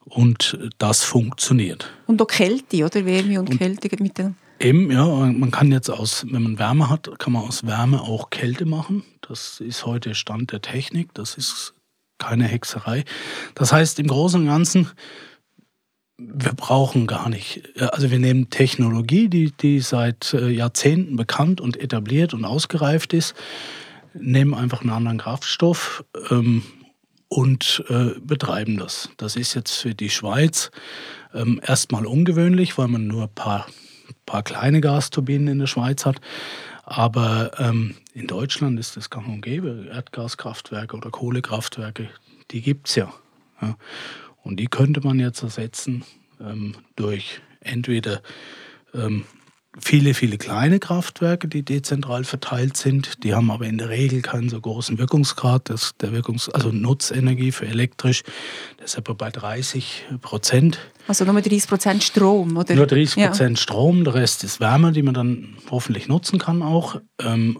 Und 0.06 0.58
das 0.78 1.04
funktioniert. 1.04 1.90
Und 2.08 2.22
auch 2.22 2.28
Kälte, 2.28 2.86
oder? 2.86 3.06
Wärme 3.06 3.40
und, 3.40 3.50
und 3.50 3.58
Kälte 3.58 3.90
mit 4.02 4.18
dem. 4.18 4.36
Eben, 4.60 4.92
ja. 4.92 5.06
Man 5.06 5.52
kann 5.52 5.72
jetzt 5.72 5.90
aus, 5.90 6.26
wenn 6.30 6.44
man 6.44 6.60
Wärme 6.60 6.90
hat, 6.90 7.10
kann 7.20 7.34
man 7.34 7.44
aus 7.44 7.66
Wärme 7.66 8.02
auch 8.02 8.30
Kälte 8.30 8.66
machen. 8.66 9.04
Das 9.22 9.60
ist 9.60 9.86
heute 9.86 10.16
Stand 10.16 10.52
der 10.52 10.62
Technik. 10.62 11.14
Das 11.14 11.36
ist 11.36 11.74
keine 12.18 12.46
Hexerei. 12.46 13.04
Das 13.56 13.74
heißt, 13.74 14.00
im 14.00 14.08
Großen 14.08 14.42
und 14.42 14.48
Ganzen 14.48 14.90
wir 16.18 16.54
brauchen 16.54 17.08
gar 17.08 17.30
nicht. 17.30 17.64
Also 17.80 18.12
wir 18.12 18.20
nehmen 18.20 18.50
Technologie, 18.50 19.30
die, 19.30 19.52
die 19.52 19.80
seit 19.80 20.34
äh, 20.34 20.50
Jahrzehnten 20.50 21.16
bekannt 21.16 21.60
und 21.60 21.80
etabliert 21.80 22.34
und 22.34 22.46
ausgereift 22.46 23.14
ist, 23.14 23.36
nehmen 24.14 24.54
einfach 24.54 24.82
einen 24.82 24.92
anderen 24.92 25.18
Kraftstoff 25.18 26.06
ähm, 26.30 26.64
und 27.28 27.84
äh, 27.90 28.20
betreiben 28.20 28.78
das. 28.78 29.10
Das 29.18 29.36
ist 29.36 29.56
jetzt 29.56 29.74
für 29.74 29.96
die 29.96 30.12
Schweiz 30.12 30.70
ähm, 31.34 31.60
erstmal 31.66 32.06
ungewöhnlich, 32.06 32.78
weil 32.78 32.88
man 32.88 33.08
nur 33.08 33.24
ein 33.24 33.34
paar, 33.34 33.66
paar 34.26 34.44
kleine 34.44 34.82
Gasturbinen 34.82 35.48
in 35.48 35.60
der 35.60 35.68
Schweiz 35.68 36.06
hat. 36.06 36.22
Aber 36.84 37.52
ähm, 37.58 37.96
in 38.14 38.28
Deutschland 38.28 38.80
ist 38.80 38.98
das 38.98 39.10
gang 39.10 39.28
und 39.28 39.42
gäbe. 39.42 39.88
Erdgaskraftwerke 39.92 40.96
oder 40.96 41.10
Kohlekraftwerke, 41.10 42.10
die 42.52 42.62
gibt 42.62 42.90
es 42.90 42.96
ja. 42.96 43.12
ja. 43.62 43.78
Und 44.44 44.60
die 44.60 44.68
könnte 44.68 45.02
man 45.02 45.20
jetzt 45.20 45.42
ersetzen 45.42 46.04
ähm, 46.40 46.76
durch 46.96 47.42
entweder 47.62 48.22
ähm, 48.94 49.24
viele, 49.80 50.14
viele 50.14 50.38
kleine 50.38 50.80
Kraftwerke, 50.80 51.48
die 51.48 51.64
dezentral 51.64 52.24
verteilt 52.26 52.78
sind. 52.78 53.24
Die 53.24 53.34
haben 53.34 53.50
aber 53.50 53.66
in 53.66 53.78
der 53.78 53.90
Regel 53.90 54.22
keinen 54.22 54.50
so 54.50 54.60
großen 54.60 54.98
Wirkungsgrad. 54.98 55.70
Das, 55.70 55.96
der 55.98 56.12
Wirkungs 56.12 56.50
also 56.50 56.70
Nutzenergie 56.70 57.52
für 57.52 57.66
elektrisch, 57.66 58.24
das 58.78 58.92
ist 58.92 59.00
etwa 59.00 59.14
bei 59.14 59.30
30 59.30 60.06
Prozent. 60.22 60.80
Also 61.08 61.26
nur 61.26 61.42
30 61.42 61.68
Prozent 61.68 62.04
Strom, 62.04 62.56
oder? 62.58 62.76
Nur 62.76 62.88
30 62.88 63.24
Prozent 63.26 63.58
ja. 63.58 63.62
Strom, 63.62 64.04
der 64.04 64.14
Rest 64.14 64.44
ist 64.44 64.60
Wärme, 64.60 64.92
die 64.92 65.02
man 65.02 65.14
dann 65.14 65.58
hoffentlich 65.72 66.08
nutzen 66.08 66.38
kann 66.38 66.62
auch. 66.62 67.02
Ähm, 67.20 67.60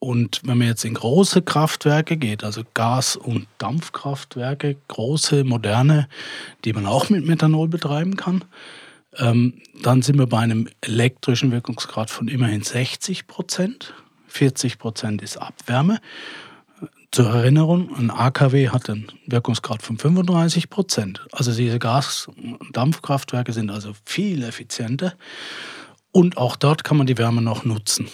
und 0.00 0.42
wenn 0.44 0.58
man 0.58 0.68
jetzt 0.68 0.84
in 0.84 0.94
große 0.94 1.42
Kraftwerke 1.42 2.16
geht, 2.16 2.44
also 2.44 2.62
Gas- 2.74 3.16
und 3.16 3.48
Dampfkraftwerke, 3.58 4.76
große, 4.86 5.42
moderne, 5.44 6.08
die 6.64 6.72
man 6.72 6.86
auch 6.86 7.10
mit 7.10 7.26
Methanol 7.26 7.68
betreiben 7.68 8.16
kann, 8.16 8.44
ähm, 9.16 9.54
dann 9.82 10.02
sind 10.02 10.18
wir 10.18 10.26
bei 10.26 10.38
einem 10.38 10.68
elektrischen 10.80 11.50
Wirkungsgrad 11.50 12.10
von 12.10 12.28
immerhin 12.28 12.62
60 12.62 13.26
Prozent. 13.26 13.94
40 14.28 14.78
Prozent 14.78 15.22
ist 15.22 15.36
Abwärme. 15.36 16.00
Zur 17.10 17.30
Erinnerung, 17.30 17.92
ein 17.96 18.10
AKW 18.10 18.68
hat 18.68 18.88
einen 18.90 19.10
Wirkungsgrad 19.26 19.82
von 19.82 19.98
35 19.98 20.70
Prozent. 20.70 21.26
Also 21.32 21.52
diese 21.52 21.78
Gas- 21.78 22.28
und 22.28 22.76
Dampfkraftwerke 22.76 23.52
sind 23.52 23.70
also 23.70 23.94
viel 24.04 24.44
effizienter. 24.44 25.14
Und 26.12 26.36
auch 26.36 26.54
dort 26.54 26.84
kann 26.84 26.98
man 26.98 27.06
die 27.06 27.18
Wärme 27.18 27.42
noch 27.42 27.64
nutzen. 27.64 28.08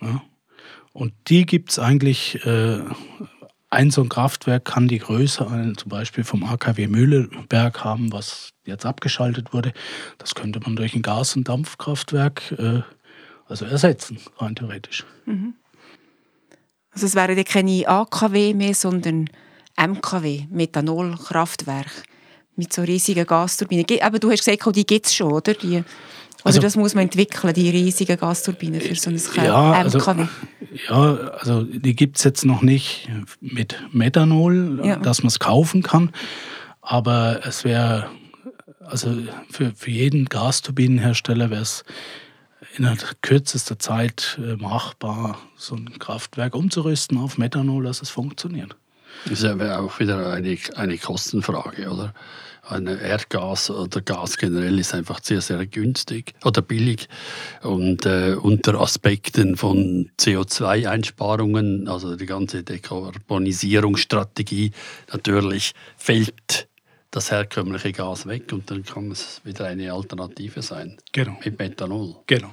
Ja. 0.00 0.22
Und 0.96 1.12
die 1.28 1.44
gibt 1.44 1.72
es 1.72 1.78
eigentlich, 1.78 2.42
äh, 2.46 2.78
ein 3.68 3.90
so 3.90 4.00
ein 4.02 4.08
Kraftwerk 4.08 4.64
kann 4.64 4.88
die 4.88 4.98
Größe 4.98 5.46
ein, 5.46 5.76
zum 5.76 5.90
Beispiel 5.90 6.24
vom 6.24 6.42
AKW 6.42 6.86
Mühleberg 6.86 7.84
haben, 7.84 8.12
was 8.12 8.54
jetzt 8.64 8.86
abgeschaltet 8.86 9.52
wurde. 9.52 9.74
Das 10.16 10.34
könnte 10.34 10.58
man 10.60 10.74
durch 10.74 10.94
ein 10.94 11.02
Gas- 11.02 11.36
und 11.36 11.48
Dampfkraftwerk 11.48 12.54
äh, 12.58 12.80
also 13.46 13.66
ersetzen, 13.66 14.18
rein 14.38 14.56
theoretisch. 14.56 15.04
Mhm. 15.26 15.52
Also 16.92 17.04
es 17.04 17.14
wären 17.14 17.44
keine 17.44 17.86
AKW 17.86 18.54
mehr, 18.54 18.74
sondern 18.74 19.28
MKW, 19.76 20.46
Methanolkraftwerk 20.48 21.90
mit 22.56 22.72
so 22.72 22.80
riesigen 22.80 23.26
Gasturbinen. 23.26 23.84
Aber 24.00 24.18
du 24.18 24.30
hast 24.30 24.46
gesagt, 24.46 24.74
die 24.74 24.86
gibt 24.86 25.04
es 25.04 25.14
schon, 25.14 25.30
oder? 25.30 25.52
Die 25.52 25.84
also, 26.44 26.60
das 26.60 26.76
muss 26.76 26.94
man 26.94 27.04
entwickeln, 27.04 27.52
die 27.54 27.70
riesigen 27.70 28.16
Gasturbinen 28.16 28.80
für 28.80 28.94
so 28.94 29.10
ein 29.10 29.20
ja, 29.44 29.84
MKW. 29.84 30.26
Also, 30.26 30.28
ja, 30.88 31.14
also 31.38 31.62
die 31.62 31.96
gibt 31.96 32.18
es 32.18 32.24
jetzt 32.24 32.44
noch 32.44 32.62
nicht 32.62 33.08
mit 33.40 33.76
Methanol, 33.92 34.80
ja. 34.84 34.96
dass 34.96 35.22
man 35.22 35.28
es 35.28 35.38
kaufen 35.38 35.82
kann. 35.82 36.12
Aber 36.80 37.40
es 37.44 37.64
wäre, 37.64 38.08
also 38.84 39.16
für, 39.50 39.72
für 39.74 39.90
jeden 39.90 40.26
Gasturbinenhersteller 40.26 41.50
wäre 41.50 41.62
es 41.62 41.84
in 42.76 42.88
kürzester 43.22 43.78
Zeit 43.78 44.38
äh, 44.40 44.56
machbar, 44.56 45.38
so 45.56 45.74
ein 45.74 45.98
Kraftwerk 45.98 46.54
umzurüsten 46.54 47.18
auf 47.18 47.38
Methanol, 47.38 47.84
dass 47.84 48.02
es 48.02 48.10
funktioniert. 48.10 48.76
Das 49.24 49.32
ist 49.32 49.44
ja 49.44 49.78
auch 49.78 49.98
wieder 49.98 50.32
eine, 50.32 50.56
eine 50.76 50.98
Kostenfrage, 50.98 51.90
oder? 51.90 52.12
ein 52.68 52.86
Erdgas 52.86 53.70
oder 53.70 54.00
Gas 54.00 54.38
generell 54.38 54.78
ist 54.78 54.94
einfach 54.94 55.18
sehr, 55.22 55.40
sehr 55.40 55.66
günstig 55.66 56.34
oder 56.44 56.62
billig. 56.62 57.08
Und 57.62 58.06
äh, 58.06 58.36
unter 58.40 58.80
Aspekten 58.80 59.56
von 59.56 60.10
CO2-Einsparungen, 60.18 61.88
also 61.88 62.14
die 62.16 62.26
ganze 62.26 62.62
Dekarbonisierungsstrategie, 62.64 64.72
natürlich 65.12 65.74
fällt 65.96 66.68
das 67.10 67.30
herkömmliche 67.30 67.92
Gas 67.92 68.26
weg 68.26 68.52
und 68.52 68.70
dann 68.70 68.84
kann 68.84 69.10
es 69.10 69.40
wieder 69.44 69.64
eine 69.66 69.92
Alternative 69.92 70.62
sein. 70.62 70.96
Genau. 71.12 71.38
Mit 71.44 71.58
Methanol. 71.58 72.16
Genau. 72.26 72.52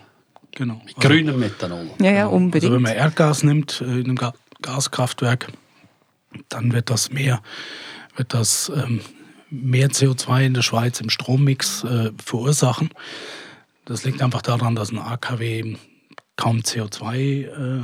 genau. 0.51 0.81
Mit 0.85 0.95
grünem 0.95 1.39
Methanol. 1.39 1.89
Ja, 1.99 2.11
ja, 2.11 2.25
unbedingt. 2.27 2.71
Also 2.71 2.75
wenn 2.75 2.83
man 2.83 2.93
Erdgas 2.93 3.43
nimmt 3.43 3.81
äh, 3.81 3.85
in 3.85 4.17
einem 4.17 4.33
Gaskraftwerk, 4.61 5.51
dann 6.49 6.73
wird 6.73 6.89
das 6.89 7.11
mehr, 7.11 7.41
wird 8.15 8.33
das 8.33 8.71
ähm, 8.75 9.01
mehr 9.49 9.89
CO2 9.89 10.45
in 10.45 10.53
der 10.53 10.61
Schweiz 10.61 10.99
im 10.99 11.09
Strommix 11.09 11.83
äh, 11.83 12.11
verursachen. 12.23 12.89
Das 13.85 14.03
liegt 14.03 14.21
einfach 14.21 14.41
daran, 14.41 14.75
dass 14.75 14.91
ein 14.91 14.99
AKW 14.99 15.75
kaum 16.35 16.59
CO2 16.59 17.15
äh, 17.17 17.83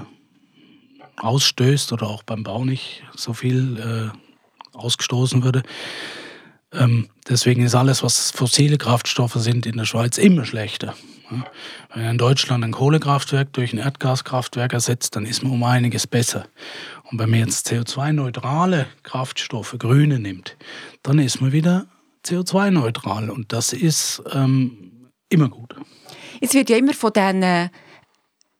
ausstößt 1.17 1.91
oder 1.93 2.07
auch 2.07 2.23
beim 2.23 2.43
Bau 2.43 2.65
nicht 2.65 3.03
so 3.15 3.33
viel 3.33 4.11
äh, 4.13 4.77
ausgestoßen 4.77 5.43
würde. 5.43 5.63
Ähm, 6.71 7.09
deswegen 7.27 7.63
ist 7.63 7.75
alles, 7.75 8.03
was 8.03 8.31
fossile 8.31 8.77
Kraftstoffe 8.77 9.35
sind, 9.35 9.65
in 9.65 9.77
der 9.77 9.85
Schweiz 9.85 10.17
immer 10.17 10.45
schlechter. 10.45 10.95
Ja. 11.31 11.45
Wenn 11.93 12.05
in 12.05 12.17
Deutschland 12.17 12.63
ein 12.63 12.71
Kohlekraftwerk 12.71 13.53
durch 13.53 13.73
ein 13.73 13.79
Erdgaskraftwerk 13.79 14.73
ersetzt, 14.73 15.15
dann 15.15 15.25
ist 15.25 15.43
man 15.43 15.51
um 15.51 15.63
einiges 15.63 16.07
besser. 16.07 16.45
Und 17.11 17.19
wenn 17.19 17.29
man 17.29 17.39
jetzt 17.39 17.69
CO2-neutrale 17.69 18.87
Kraftstoffe, 19.03 19.75
grüne 19.79 20.19
nimmt, 20.19 20.55
dann 21.03 21.19
ist 21.19 21.41
man 21.41 21.51
wieder 21.51 21.87
CO2-neutral. 22.25 23.29
Und 23.29 23.51
das 23.51 23.73
ist 23.73 24.23
ähm, 24.31 25.09
immer 25.29 25.49
gut. 25.49 25.75
Es 26.41 26.53
wird 26.53 26.69
ja 26.69 26.77
immer 26.77 26.93
von 26.93 27.11
diesen 27.13 27.69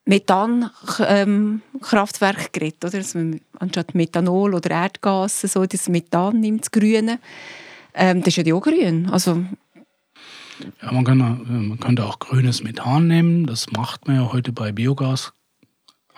Methankraftwerken 0.05 2.45
ähm, 2.45 2.51
geredet, 2.51 2.83
oder? 2.83 2.97
Dass 2.97 3.13
man 3.13 3.39
anstatt 3.59 3.93
Methanol 3.93 4.55
oder 4.55 4.71
Erdgas 4.71 5.41
so 5.41 5.65
das 5.65 5.87
Methan 5.87 6.39
nimmt, 6.39 6.61
das 6.61 6.71
Grüne. 6.71 7.19
Ähm, 7.93 8.23
das 8.23 8.35
ist 8.35 8.47
ja 8.47 8.55
auch 8.55 8.61
grün. 8.61 9.07
Also 9.11 9.43
ja, 10.81 10.91
man, 10.91 11.05
kann, 11.05 11.19
man 11.19 11.79
könnte 11.79 12.05
auch 12.05 12.19
grünes 12.19 12.63
Methan 12.63 13.07
nehmen. 13.07 13.45
Das 13.45 13.71
macht 13.71 14.07
man 14.07 14.17
ja 14.17 14.33
heute 14.33 14.51
bei 14.51 14.71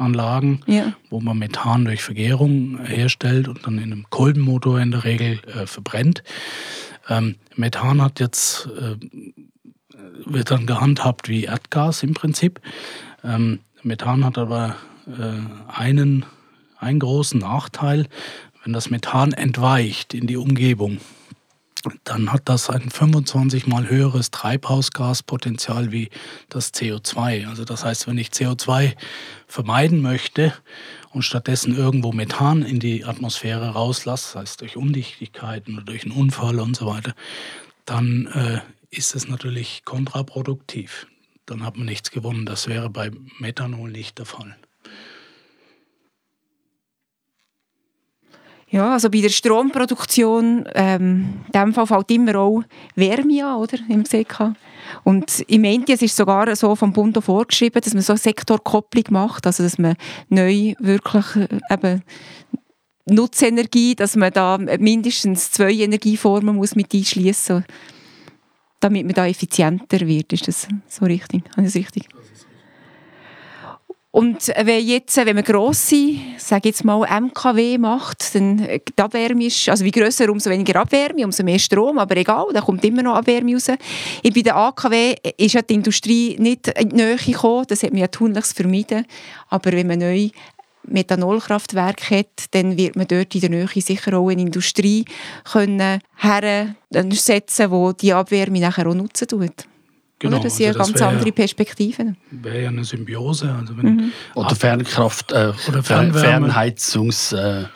Biogasanlagen, 0.01 0.63
ja. 0.67 0.93
wo 1.10 1.19
man 1.19 1.38
Methan 1.38 1.86
durch 1.86 2.04
Vergärung 2.04 2.80
herstellt 2.84 3.47
und 3.47 3.65
dann 3.65 3.77
in 3.77 3.91
einem 3.91 4.06
Kolbenmotor 4.10 4.80
in 4.80 4.91
der 4.91 5.04
Regel 5.04 5.39
äh, 5.47 5.65
verbrennt. 5.65 6.23
Ähm, 7.10 7.36
Methan 7.56 8.01
hat 8.01 8.19
jetzt, 8.19 8.67
äh, 8.77 8.95
wird 10.25 10.51
dann 10.51 10.65
gehandhabt 10.65 11.30
wie 11.30 11.43
Erdgas 11.45 12.04
im 12.04 12.13
Prinzip. 12.13 12.60
Ähm, 13.23 13.60
Methan 13.84 14.25
hat 14.25 14.38
aber 14.38 14.75
äh, 15.08 15.73
einen, 15.73 16.25
einen 16.77 16.99
großen 16.99 17.39
Nachteil. 17.39 18.08
Wenn 18.63 18.73
das 18.73 18.89
Methan 18.89 19.34
entweicht 19.34 20.13
in 20.13 20.27
die 20.27 20.38
Umgebung, 20.38 20.99
dann 22.04 22.32
hat 22.32 22.44
das 22.46 22.70
ein 22.70 22.89
25 22.89 23.67
mal 23.67 23.89
höheres 23.89 24.32
Treibhausgaspotenzial 24.32 25.91
wie 25.91 26.10
das 26.50 26.74
CO2. 26.74 27.48
Also 27.48 27.65
das 27.65 27.84
heißt, 27.84 28.08
wenn 28.08 28.17
ich 28.17 28.30
CO2 28.30 28.96
vermeiden 29.48 30.02
möchte 30.02 30.54
und 31.12 31.24
stattdessen 31.24 31.76
irgendwo 31.76 32.12
Methan 32.12 32.63
in 32.63 32.80
die 32.80 33.06
Atmosphäre 33.06 33.70
rauslasse, 33.70 34.34
sei 34.34 34.41
es 34.44 34.58
durch 34.58 34.78
Undichtigkeiten 34.78 35.76
oder 35.76 35.86
durch 35.86 36.04
einen 36.04 36.13
Unfall 36.13 36.60
und 36.60 36.76
so 36.76 36.86
weiter, 36.86 37.13
dann 37.86 38.28
äh, 38.28 38.62
ist 38.89 39.15
es 39.15 39.28
natürlich 39.28 39.84
kontraproduktiv 39.86 41.08
dann 41.52 41.65
hat 41.65 41.76
man 41.76 41.86
nichts 41.86 42.12
gewonnen. 42.12 42.46
Das 42.46 42.67
wäre 42.67 42.89
bei 42.89 43.12
Methanol 43.39 43.91
nicht 43.91 44.17
der 44.17 44.26
Fall. 44.26 44.56
Ja, 48.71 48.93
also 48.93 49.10
bei 49.10 49.19
der 49.19 49.29
Stromproduktion, 49.29 50.65
ähm, 50.75 51.41
in 51.45 51.51
dem 51.51 51.73
Fall 51.73 51.88
fällt 51.88 52.10
immer 52.12 52.36
auch 52.36 52.63
Wärme 52.95 53.45
an, 53.45 53.57
oder, 53.57 53.77
im 53.89 54.03
CK. 54.03 54.53
Und 55.03 55.41
im 55.47 55.65
Enti 55.65 55.93
ist 55.93 56.15
sogar 56.15 56.55
so 56.55 56.75
vom 56.75 56.93
Bund 56.93 57.21
vorgeschrieben, 57.21 57.81
dass 57.81 57.93
man 57.93 58.01
so 58.01 58.13
eine 58.13 58.19
Sektorkopplung 58.19 59.03
macht, 59.10 59.45
also 59.45 59.63
dass 59.63 59.77
man 59.77 59.95
neu 60.29 60.73
wirklich 60.79 61.36
äh, 61.36 61.60
eben 61.69 62.01
Nutzenergie, 63.05 63.95
dass 63.95 64.15
man 64.15 64.31
da 64.31 64.57
mindestens 64.57 65.51
zwei 65.51 65.73
Energieformen 65.73 66.55
muss 66.55 66.75
mit 66.75 66.93
einschließen 66.93 67.57
muss 67.57 67.65
damit 68.81 69.05
man 69.05 69.13
da 69.13 69.27
effizienter 69.27 70.01
wird. 70.01 70.34
Ist 70.34 70.47
das 70.47 70.67
so 70.88 71.05
richtig? 71.05 71.43
Habe 71.51 71.62
ich 71.62 71.67
das 71.67 71.75
richtig? 71.75 72.10
Und 74.12 74.52
wenn, 74.58 74.86
jetzt, 74.86 75.15
wenn 75.15 75.36
man 75.36 75.43
grosse, 75.45 76.15
sage 76.38 76.67
jetzt 76.67 76.84
mal 76.84 77.08
MKW 77.08 77.78
macht, 77.78 78.36
dann 78.36 78.60
äh, 78.60 78.80
die 78.80 79.02
Abwärme 79.02 79.45
ist, 79.45 79.69
also 79.69 79.86
wie 79.86 79.91
grösser, 79.91 80.30
umso 80.30 80.50
weniger 80.50 80.82
Abwärme, 80.82 81.24
umso 81.24 81.43
mehr 81.43 81.60
Strom, 81.60 81.97
aber 81.97 82.17
egal, 82.17 82.47
da 82.54 82.60
kommt 82.60 82.84
immer 82.84 83.04
noch 83.04 83.15
Abwärme 83.15 83.54
raus. 83.54 83.67
Bei 83.67 84.41
der 84.41 84.56
AKW 84.58 85.15
ist 85.38 85.54
ja 85.54 85.62
die 85.62 85.76
Industrie 85.76 86.36
nicht 86.39 86.67
in 86.67 86.89
die 86.89 86.95
Nähe 86.97 87.15
gekommen, 87.15 87.65
das 87.69 87.84
hat 87.84 87.91
man 87.91 88.02
ja 88.02 88.08
tunlichst 88.08 88.56
vermeiden. 88.58 89.06
Aber 89.50 89.71
wenn 89.71 89.88
man 89.88 90.00
neu 90.00 90.28
Methanolkraftwerk 90.84 92.12
hat, 92.12 92.47
dann 92.52 92.76
wird 92.78 92.97
man 92.97 93.08
dort 93.08 93.34
in 93.34 93.41
der 93.41 93.50
Nähe 93.50 93.67
sicher 93.67 94.17
auch 94.17 94.30
eine 94.30 94.41
Industrie 94.41 95.06
können 95.50 96.02
hersetzen, 96.17 97.71
die 97.71 97.97
die 98.02 98.13
Abwärme 98.13 98.60
nachher 98.60 98.88
auch 98.88 98.95
nutzen 98.95 99.28
tut. 99.30 99.70
Genau, 100.21 100.36
Oder? 100.36 100.43
Das 100.43 100.57
sind 100.57 100.67
also 100.67 100.79
ja 100.79 100.86
ganz 100.86 101.01
andere 101.01 101.31
Perspektiven. 101.31 102.15
Wäre 102.29 102.62
ja 102.62 102.69
eine 102.69 102.84
Symbiose. 102.84 103.51
Also 103.60 103.75
wenn 103.75 103.95
mhm. 103.95 104.12
Oder 104.36 104.55
Fernkraft, 104.55 105.31
äh, 105.31 105.51
oder 105.67 105.81
Fernheizungswerke. 105.81 107.71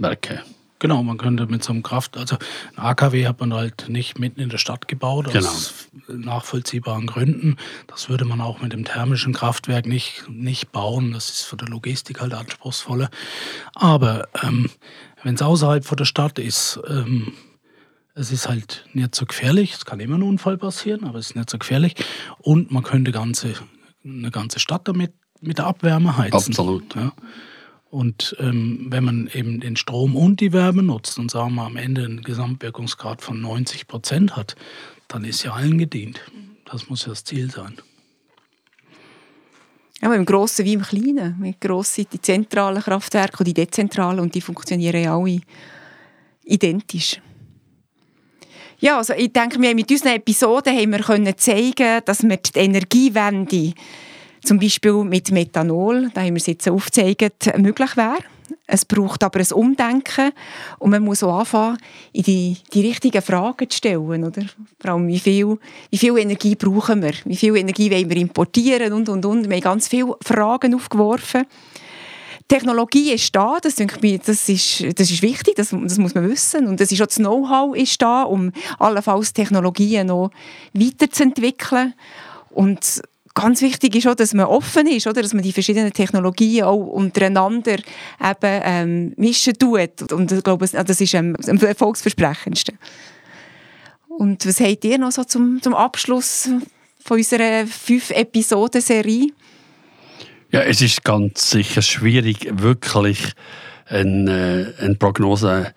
Äh, 0.00 0.38
Genau, 0.80 1.02
man 1.02 1.18
könnte 1.18 1.46
mit 1.46 1.64
so 1.64 1.72
einem 1.72 1.82
Kraft, 1.82 2.16
also 2.16 2.36
ein 2.76 2.84
AKW 2.84 3.26
hat 3.26 3.40
man 3.40 3.52
halt 3.52 3.88
nicht 3.88 4.20
mitten 4.20 4.40
in 4.40 4.48
der 4.48 4.58
Stadt 4.58 4.86
gebaut, 4.86 5.32
genau. 5.32 5.48
aus 5.48 5.88
nachvollziehbaren 6.06 7.08
Gründen. 7.08 7.56
Das 7.88 8.08
würde 8.08 8.24
man 8.24 8.40
auch 8.40 8.60
mit 8.60 8.72
dem 8.72 8.84
thermischen 8.84 9.32
Kraftwerk 9.32 9.86
nicht, 9.86 10.28
nicht 10.28 10.70
bauen. 10.70 11.10
Das 11.10 11.30
ist 11.30 11.42
für 11.42 11.56
die 11.56 11.64
Logistik 11.64 12.20
halt 12.20 12.32
anspruchsvoller. 12.32 13.10
Aber 13.74 14.28
ähm, 14.44 14.70
wenn 15.24 15.34
es 15.34 15.42
außerhalb 15.42 15.84
von 15.84 15.96
der 15.96 16.04
Stadt 16.04 16.38
ist, 16.38 16.78
ähm, 16.88 17.32
es 18.18 18.32
ist 18.32 18.48
halt 18.48 18.84
nicht 18.92 19.14
so 19.14 19.26
gefährlich. 19.26 19.74
Es 19.74 19.84
kann 19.84 20.00
immer 20.00 20.18
ein 20.18 20.22
Unfall 20.22 20.58
passieren, 20.58 21.04
aber 21.04 21.18
es 21.18 21.30
ist 21.30 21.36
nicht 21.36 21.48
so 21.48 21.58
gefährlich. 21.58 21.94
Und 22.38 22.70
man 22.70 22.82
könnte 22.82 23.12
ganze, 23.12 23.54
eine 24.04 24.30
ganze 24.30 24.58
Stadt 24.58 24.88
damit 24.88 25.12
mit 25.40 25.58
der 25.58 25.66
Abwärme 25.66 26.16
heizen. 26.16 26.34
Absolut. 26.34 26.94
Ja. 26.96 27.12
Und 27.90 28.36
ähm, 28.40 28.86
wenn 28.90 29.04
man 29.04 29.30
eben 29.32 29.60
den 29.60 29.76
Strom 29.76 30.16
und 30.16 30.40
die 30.40 30.52
Wärme 30.52 30.82
nutzt 30.82 31.18
und 31.18 31.30
sagen 31.30 31.54
wir 31.54 31.64
am 31.64 31.76
Ende 31.76 32.04
einen 32.04 32.22
Gesamtwirkungsgrad 32.22 33.22
von 33.22 33.40
90 33.40 33.86
Prozent 33.86 34.36
hat, 34.36 34.56
dann 35.06 35.24
ist 35.24 35.44
ja 35.44 35.52
allen 35.52 35.78
gedient. 35.78 36.20
Das 36.64 36.90
muss 36.90 37.02
ja 37.02 37.10
das 37.10 37.24
Ziel 37.24 37.50
sein. 37.50 37.76
Aber 40.00 40.16
im 40.16 40.26
Grossen 40.26 40.64
wie 40.64 40.74
im 40.74 40.82
Kleinen. 40.82 41.38
Mit 41.38 41.60
grossen, 41.60 42.06
die 42.12 42.20
zentralen 42.20 42.82
Kraftwerke 42.82 43.38
und 43.38 43.46
die 43.46 43.54
dezentralen 43.54 44.20
und 44.20 44.34
die 44.34 44.40
funktionieren 44.40 45.02
ja 45.02 45.16
alle 45.16 45.40
identisch. 46.44 47.20
Ja, 48.80 48.98
also 48.98 49.12
ich 49.14 49.32
denke, 49.32 49.60
wir 49.60 49.74
mit 49.74 49.90
unseren 49.90 50.14
Episoden 50.14 50.76
haben 50.76 50.92
wir 50.92 51.00
können 51.00 51.36
zeigen, 51.36 52.00
dass 52.04 52.22
wir 52.22 52.36
die 52.36 52.58
Energiewende 52.58 53.72
zum 54.44 54.60
Beispiel 54.60 55.04
mit 55.04 55.32
Methanol, 55.32 56.10
da 56.14 56.20
haben 56.20 56.34
wir 56.34 56.40
es 56.40 56.46
jetzt 56.46 56.68
aufgezeigt, 56.68 57.56
möglich 57.58 57.96
wäre. 57.96 58.18
Es 58.66 58.84
braucht 58.84 59.24
aber 59.24 59.40
ein 59.40 59.52
Umdenken 59.52 60.30
und 60.78 60.90
man 60.90 61.02
muss 61.02 61.22
auch 61.22 61.40
anfangen, 61.40 61.78
die, 62.14 62.56
die 62.72 62.86
richtigen 62.86 63.20
Fragen 63.20 63.68
zu 63.68 63.78
stellen. 63.78 64.24
Oder? 64.24 64.42
Vor 64.78 64.90
allem, 64.92 65.08
wie 65.08 65.18
viel, 65.18 65.58
wie 65.90 65.98
viel 65.98 66.16
Energie 66.16 66.54
brauchen 66.54 67.02
wir? 67.02 67.14
Wie 67.24 67.36
viel 67.36 67.56
Energie 67.56 67.90
wollen 67.90 68.08
wir 68.08 68.16
importieren? 68.16 68.92
Und, 68.92 69.08
und, 69.08 69.24
und. 69.24 69.48
Wir 69.48 69.56
haben 69.56 69.62
ganz 69.62 69.88
viele 69.88 70.14
Fragen 70.22 70.74
aufgeworfen. 70.74 71.46
Technologie 72.48 73.12
ist 73.12 73.36
da, 73.36 73.58
das, 73.60 73.78
ich, 73.78 74.20
das, 74.24 74.48
ist, 74.48 74.98
das 74.98 75.10
ist 75.10 75.22
wichtig, 75.22 75.54
das, 75.56 75.68
das 75.70 75.98
muss 75.98 76.14
man 76.14 76.28
wissen. 76.28 76.66
Und 76.66 76.80
das 76.80 76.90
ist 76.90 77.02
auch 77.02 77.06
das 77.06 77.16
Know-how 77.16 77.76
ist 77.76 78.00
da, 78.00 78.22
um 78.22 78.52
allenfalls 78.78 79.34
Technologien 79.34 80.06
noch 80.06 80.30
weiterzuentwickeln. 80.72 81.92
Und 82.48 83.02
ganz 83.34 83.60
wichtig 83.60 83.94
ist 83.96 84.06
auch, 84.06 84.14
dass 84.14 84.32
man 84.32 84.46
offen 84.46 84.86
ist, 84.86 85.06
oder? 85.06 85.20
dass 85.20 85.34
man 85.34 85.42
die 85.42 85.52
verschiedenen 85.52 85.92
Technologien 85.92 86.64
auch 86.64 86.86
untereinander 86.86 87.76
eben, 87.76 88.62
ähm, 88.64 89.12
mischen 89.16 89.58
tut. 89.58 90.10
Und 90.10 90.32
ich 90.32 90.42
glaube, 90.42 90.66
das 90.66 91.00
ist 91.00 91.14
am, 91.14 91.36
am 91.46 91.58
erfolgsversprechendsten. 91.58 92.78
Und 94.08 94.46
was 94.46 94.58
habt 94.58 94.84
ihr 94.84 94.98
noch 94.98 95.12
so 95.12 95.22
zum, 95.22 95.60
zum 95.62 95.74
Abschluss 95.74 96.48
von 97.04 97.18
unserer 97.18 97.66
fünf 97.66 98.10
Episoden 98.10 98.80
Serie? 98.80 99.28
Ja, 100.50 100.62
es 100.62 100.80
ist 100.80 101.04
ganz 101.04 101.50
sicher 101.50 101.82
schwierig, 101.82 102.48
wirklich 102.50 103.32
eine, 103.84 104.72
eine 104.78 104.94
Prognose 104.94 105.74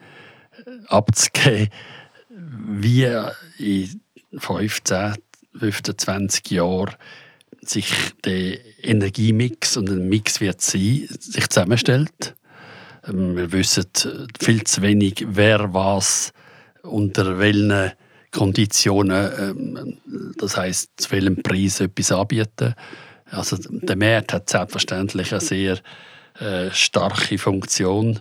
abzugeben, 0.87 1.67
wie 2.29 3.05
in 3.59 4.01
15, 4.39 5.15
15, 5.59 5.97
20 5.97 6.51
Jahren 6.51 6.95
sich 7.61 7.91
der 8.23 8.59
Energiemix 8.81 9.75
und 9.75 9.89
ein 9.89 10.07
Mix 10.07 10.39
wird 10.39 10.61
sein, 10.61 11.05
sich 11.19 11.49
zusammenstellt. 11.49 12.35
Ähm, 13.05 13.35
wir 13.35 13.51
wissen 13.51 13.87
viel 14.39 14.63
zu 14.63 14.81
wenig, 14.81 15.25
wer 15.27 15.73
was 15.73 16.31
unter 16.81 17.39
welchen 17.39 17.91
Konditionen, 18.31 19.31
ähm, 19.37 19.97
das 20.37 20.55
heißt 20.55 20.91
zu 20.95 21.11
welchem 21.11 21.43
Preis 21.43 21.81
etwas 21.81 22.13
anbieten. 22.13 22.73
Also 23.31 23.57
der 23.59 23.95
Markt 23.95 24.33
hat 24.33 24.49
selbstverständlich 24.49 25.31
eine 25.31 25.41
sehr 25.41 25.77
äh, 26.39 26.69
starke 26.71 27.37
Funktion. 27.37 28.19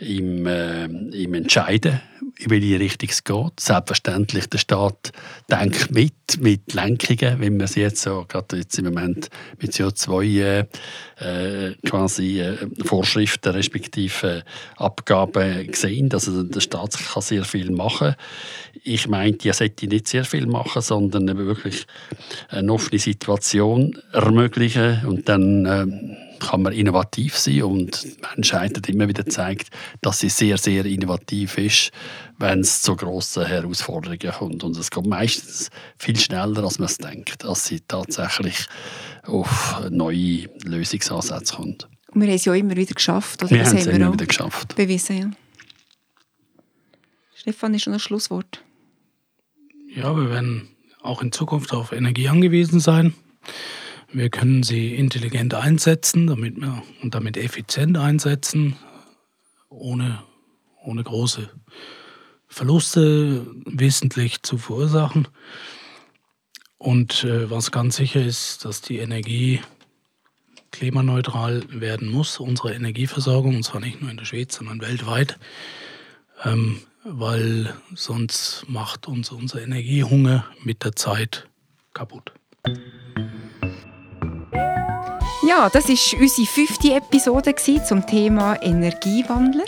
Im, 0.00 0.46
äh, 0.46 0.84
im 0.84 1.34
Entscheiden, 1.34 2.00
in 2.38 2.50
welche 2.50 2.78
Richtung 2.78 3.08
es 3.10 3.24
geht. 3.24 3.60
Selbstverständlich, 3.60 4.48
der 4.48 4.58
Staat 4.58 5.12
denkt 5.50 5.90
mit, 5.90 6.40
mit 6.40 6.72
Lenkungen, 6.72 7.40
wenn 7.40 7.56
man 7.56 7.66
sie 7.66 7.80
jetzt 7.80 8.02
so, 8.02 8.24
gerade 8.28 8.58
jetzt 8.58 8.78
im 8.78 8.86
Moment 8.86 9.28
mit 9.60 9.72
CO2 9.72 10.66
äh, 11.20 11.74
quasi 11.84 12.40
äh, 12.40 12.56
Vorschriften 12.84 13.50
respektive 13.50 14.44
Abgaben 14.76 15.72
sehen. 15.72 16.10
Also 16.12 16.42
der 16.42 16.60
Staat 16.60 16.96
kann 17.12 17.22
sehr 17.22 17.44
viel 17.44 17.70
machen. 17.70 18.14
Ich 18.84 19.08
meinte, 19.08 19.48
er 19.48 19.54
sollte 19.54 19.88
nicht 19.88 20.06
sehr 20.06 20.24
viel 20.24 20.46
machen, 20.46 20.82
sondern 20.82 21.36
wirklich 21.38 21.86
eine 22.48 22.72
offene 22.72 23.00
Situation 23.00 23.98
ermöglichen 24.12 25.04
und 25.06 25.28
dann 25.28 25.66
äh, 25.66 26.27
kann 26.40 26.62
man 26.62 26.72
innovativ 26.72 27.36
sein 27.36 27.62
und 27.62 28.02
die 28.04 28.16
Menschheit 28.34 28.76
hat 28.76 28.88
immer 28.88 29.08
wieder 29.08 29.24
gezeigt, 29.24 29.68
dass 30.00 30.20
sie 30.20 30.28
sehr, 30.28 30.58
sehr 30.58 30.84
innovativ 30.84 31.58
ist, 31.58 31.90
wenn 32.38 32.60
es 32.60 32.82
zu 32.82 32.96
grossen 32.96 33.46
Herausforderungen 33.46 34.32
kommt. 34.32 34.64
Und 34.64 34.76
es 34.76 34.90
kommt 34.90 35.08
meistens 35.08 35.70
viel 35.98 36.18
schneller, 36.18 36.64
als 36.64 36.78
man 36.78 36.86
es 36.86 36.98
denkt, 36.98 37.44
als 37.44 37.66
sie 37.66 37.80
tatsächlich 37.80 38.66
auf 39.24 39.82
neue 39.90 40.48
Lösungsansätze 40.64 41.56
kommt. 41.56 41.88
Und 42.12 42.22
wir 42.22 42.28
haben 42.28 42.36
es 42.36 42.44
ja 42.44 42.54
immer 42.54 42.76
wieder 42.76 42.94
geschafft. 42.94 43.42
Oder? 43.42 43.50
Wir 43.50 43.64
haben 43.64 43.76
es 43.76 43.86
immer 43.86 44.12
wieder 44.12 44.26
geschafft. 44.26 44.74
Bewiesen, 44.76 45.18
ja. 45.18 45.30
Stefan, 47.34 47.74
ist 47.74 47.82
schon 47.82 47.92
ein 47.92 48.00
Schlusswort. 48.00 48.62
Ja, 49.94 50.16
wir 50.16 50.30
werden 50.30 50.68
auch 51.02 51.22
in 51.22 51.32
Zukunft 51.32 51.72
auf 51.72 51.92
Energie 51.92 52.28
angewiesen 52.28 52.80
sein. 52.80 53.14
Wir 54.10 54.30
können 54.30 54.62
sie 54.62 54.94
intelligent 54.94 55.52
einsetzen 55.54 56.26
damit 56.26 56.56
wir, 56.56 56.82
und 57.02 57.14
damit 57.14 57.36
effizient 57.36 57.98
einsetzen, 57.98 58.76
ohne, 59.68 60.22
ohne 60.82 61.02
große 61.02 61.50
Verluste 62.46 63.46
wesentlich 63.66 64.42
zu 64.42 64.56
verursachen. 64.56 65.28
Und 66.78 67.24
äh, 67.24 67.50
was 67.50 67.70
ganz 67.70 67.96
sicher 67.96 68.24
ist, 68.24 68.64
dass 68.64 68.80
die 68.80 68.98
Energie 68.98 69.60
klimaneutral 70.70 71.64
werden 71.68 72.08
muss, 72.08 72.38
unsere 72.38 72.72
Energieversorgung, 72.72 73.56
und 73.56 73.62
zwar 73.64 73.80
nicht 73.80 74.00
nur 74.00 74.10
in 74.10 74.16
der 74.16 74.24
Schweiz, 74.24 74.54
sondern 74.54 74.80
weltweit, 74.80 75.38
ähm, 76.44 76.80
weil 77.04 77.74
sonst 77.94 78.64
macht 78.68 79.08
uns 79.08 79.30
unser 79.30 79.60
Energiehunger 79.60 80.46
mit 80.62 80.84
der 80.84 80.94
Zeit 80.94 81.48
kaputt. 81.94 82.32
Ja, 85.48 85.70
das 85.70 85.88
war 85.88 86.20
unsere 86.20 86.46
fünfte 86.46 86.92
Episode 86.92 87.54
zum 87.86 88.06
Thema 88.06 88.62
Energiewandler. 88.62 89.64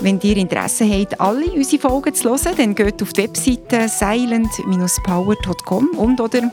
Wenn 0.00 0.18
ihr 0.22 0.38
Interesse 0.38 0.84
habt, 0.90 1.20
alle 1.20 1.52
unsere 1.52 1.80
Folgen 1.80 2.12
zu 2.12 2.30
hören, 2.30 2.56
dann 2.56 2.74
geht 2.74 3.00
auf 3.00 3.12
die 3.12 3.22
Webseite 3.22 3.88
silent-power.com 3.88 5.90
und 5.90 6.20
oder 6.20 6.50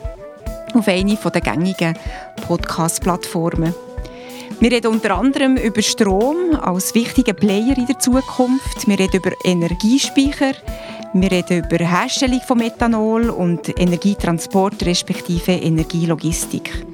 auf 0.76 0.88
eine 0.88 1.16
der 1.16 1.42
gängigen 1.42 1.98
Podcast-Plattformen. 2.48 3.74
Wir 4.60 4.72
reden 4.72 4.92
unter 4.92 5.18
anderem 5.18 5.58
über 5.58 5.82
Strom 5.82 6.54
als 6.54 6.94
wichtigen 6.94 7.36
Player 7.36 7.76
in 7.76 7.88
der 7.88 7.98
Zukunft. 7.98 8.88
Wir 8.88 9.00
reden 9.00 9.18
über 9.18 9.32
Energiespeicher. 9.44 10.54
Wir 11.14 11.32
reden 11.32 11.66
über 11.66 11.84
Herstellung 11.84 12.42
von 12.42 12.60
Methanol 12.60 13.32
und 13.32 13.80
Energietransport 13.80 14.86
respektive 14.86 15.54
Energielogistik. 15.54 16.86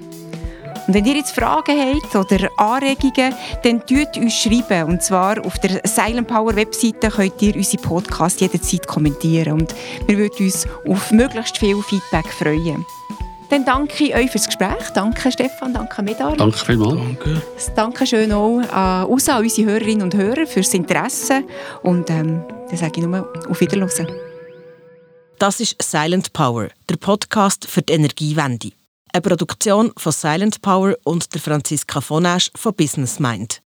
Und 0.88 0.94
wenn 0.94 1.06
ihr 1.06 1.16
jetzt 1.16 1.34
Fragen 1.34 1.80
habt 1.80 2.16
oder 2.16 2.50
Anregungen, 2.58 3.34
dann 3.64 3.86
tut 3.86 4.18
uns 4.18 4.34
schreiben. 4.34 4.90
Und 4.90 5.02
zwar 5.02 5.44
auf 5.46 5.58
der 5.60 5.82
Silent 5.86 6.28
Power 6.28 6.56
Webseite 6.56 7.10
könnt 7.10 7.42
ihr 7.42 7.56
unsere 7.56 7.82
Podcast 7.82 8.42
jederzeit 8.42 8.86
kommentieren. 8.88 9.54
Und 9.54 9.74
wir 10.08 10.18
würden 10.18 10.46
uns 10.46 10.68
auf 10.88 11.12
möglichst 11.12 11.58
viel 11.58 11.82
Feedback 11.84 12.28
freuen. 12.28 12.86
Dann 13.50 13.66
danke 13.66 14.06
ich 14.06 14.16
euch 14.16 14.32
fürs 14.32 14.48
Gespräch. 14.48 14.90
Danke 14.94 15.32
Stefan, 15.32 15.74
danke 15.74 16.02
Medar. 16.02 16.36
Danke 16.36 16.58
vielmals. 16.58 16.96
Danke. 16.96 17.42
Danke 17.76 18.08
schön 18.08 18.32
auch 18.32 18.58
an, 18.58 18.64
äh, 18.64 19.32
an 19.32 19.44
unsere 19.44 19.70
Hörerinnen 19.70 20.02
und 20.02 20.16
Hörer 20.16 20.48
fürs 20.48 20.74
Interesse. 20.74 21.44
Und 21.84 22.10
ähm, 22.10 22.42
dann 22.68 22.78
sage 22.78 22.94
ich 22.96 23.06
nur 23.06 23.32
auf 23.48 23.62
Wiederhören. 23.62 24.08
Das 25.40 25.60
ist 25.60 25.76
Silent 25.82 26.34
Power, 26.34 26.70
der 26.90 26.98
Podcast 26.98 27.68
für 27.68 27.82
die 27.82 27.94
Energiewende. 27.94 28.72
Eine 29.16 29.22
Produktion 29.22 29.92
von 29.96 30.12
Silent 30.12 30.60
Power 30.64 30.96
und 31.04 31.36
der 31.36 31.40
Franziska 31.40 32.02
von 32.02 32.26
Asch 32.26 32.50
von 32.56 32.74
Business 32.74 33.20
Mind. 33.20 33.62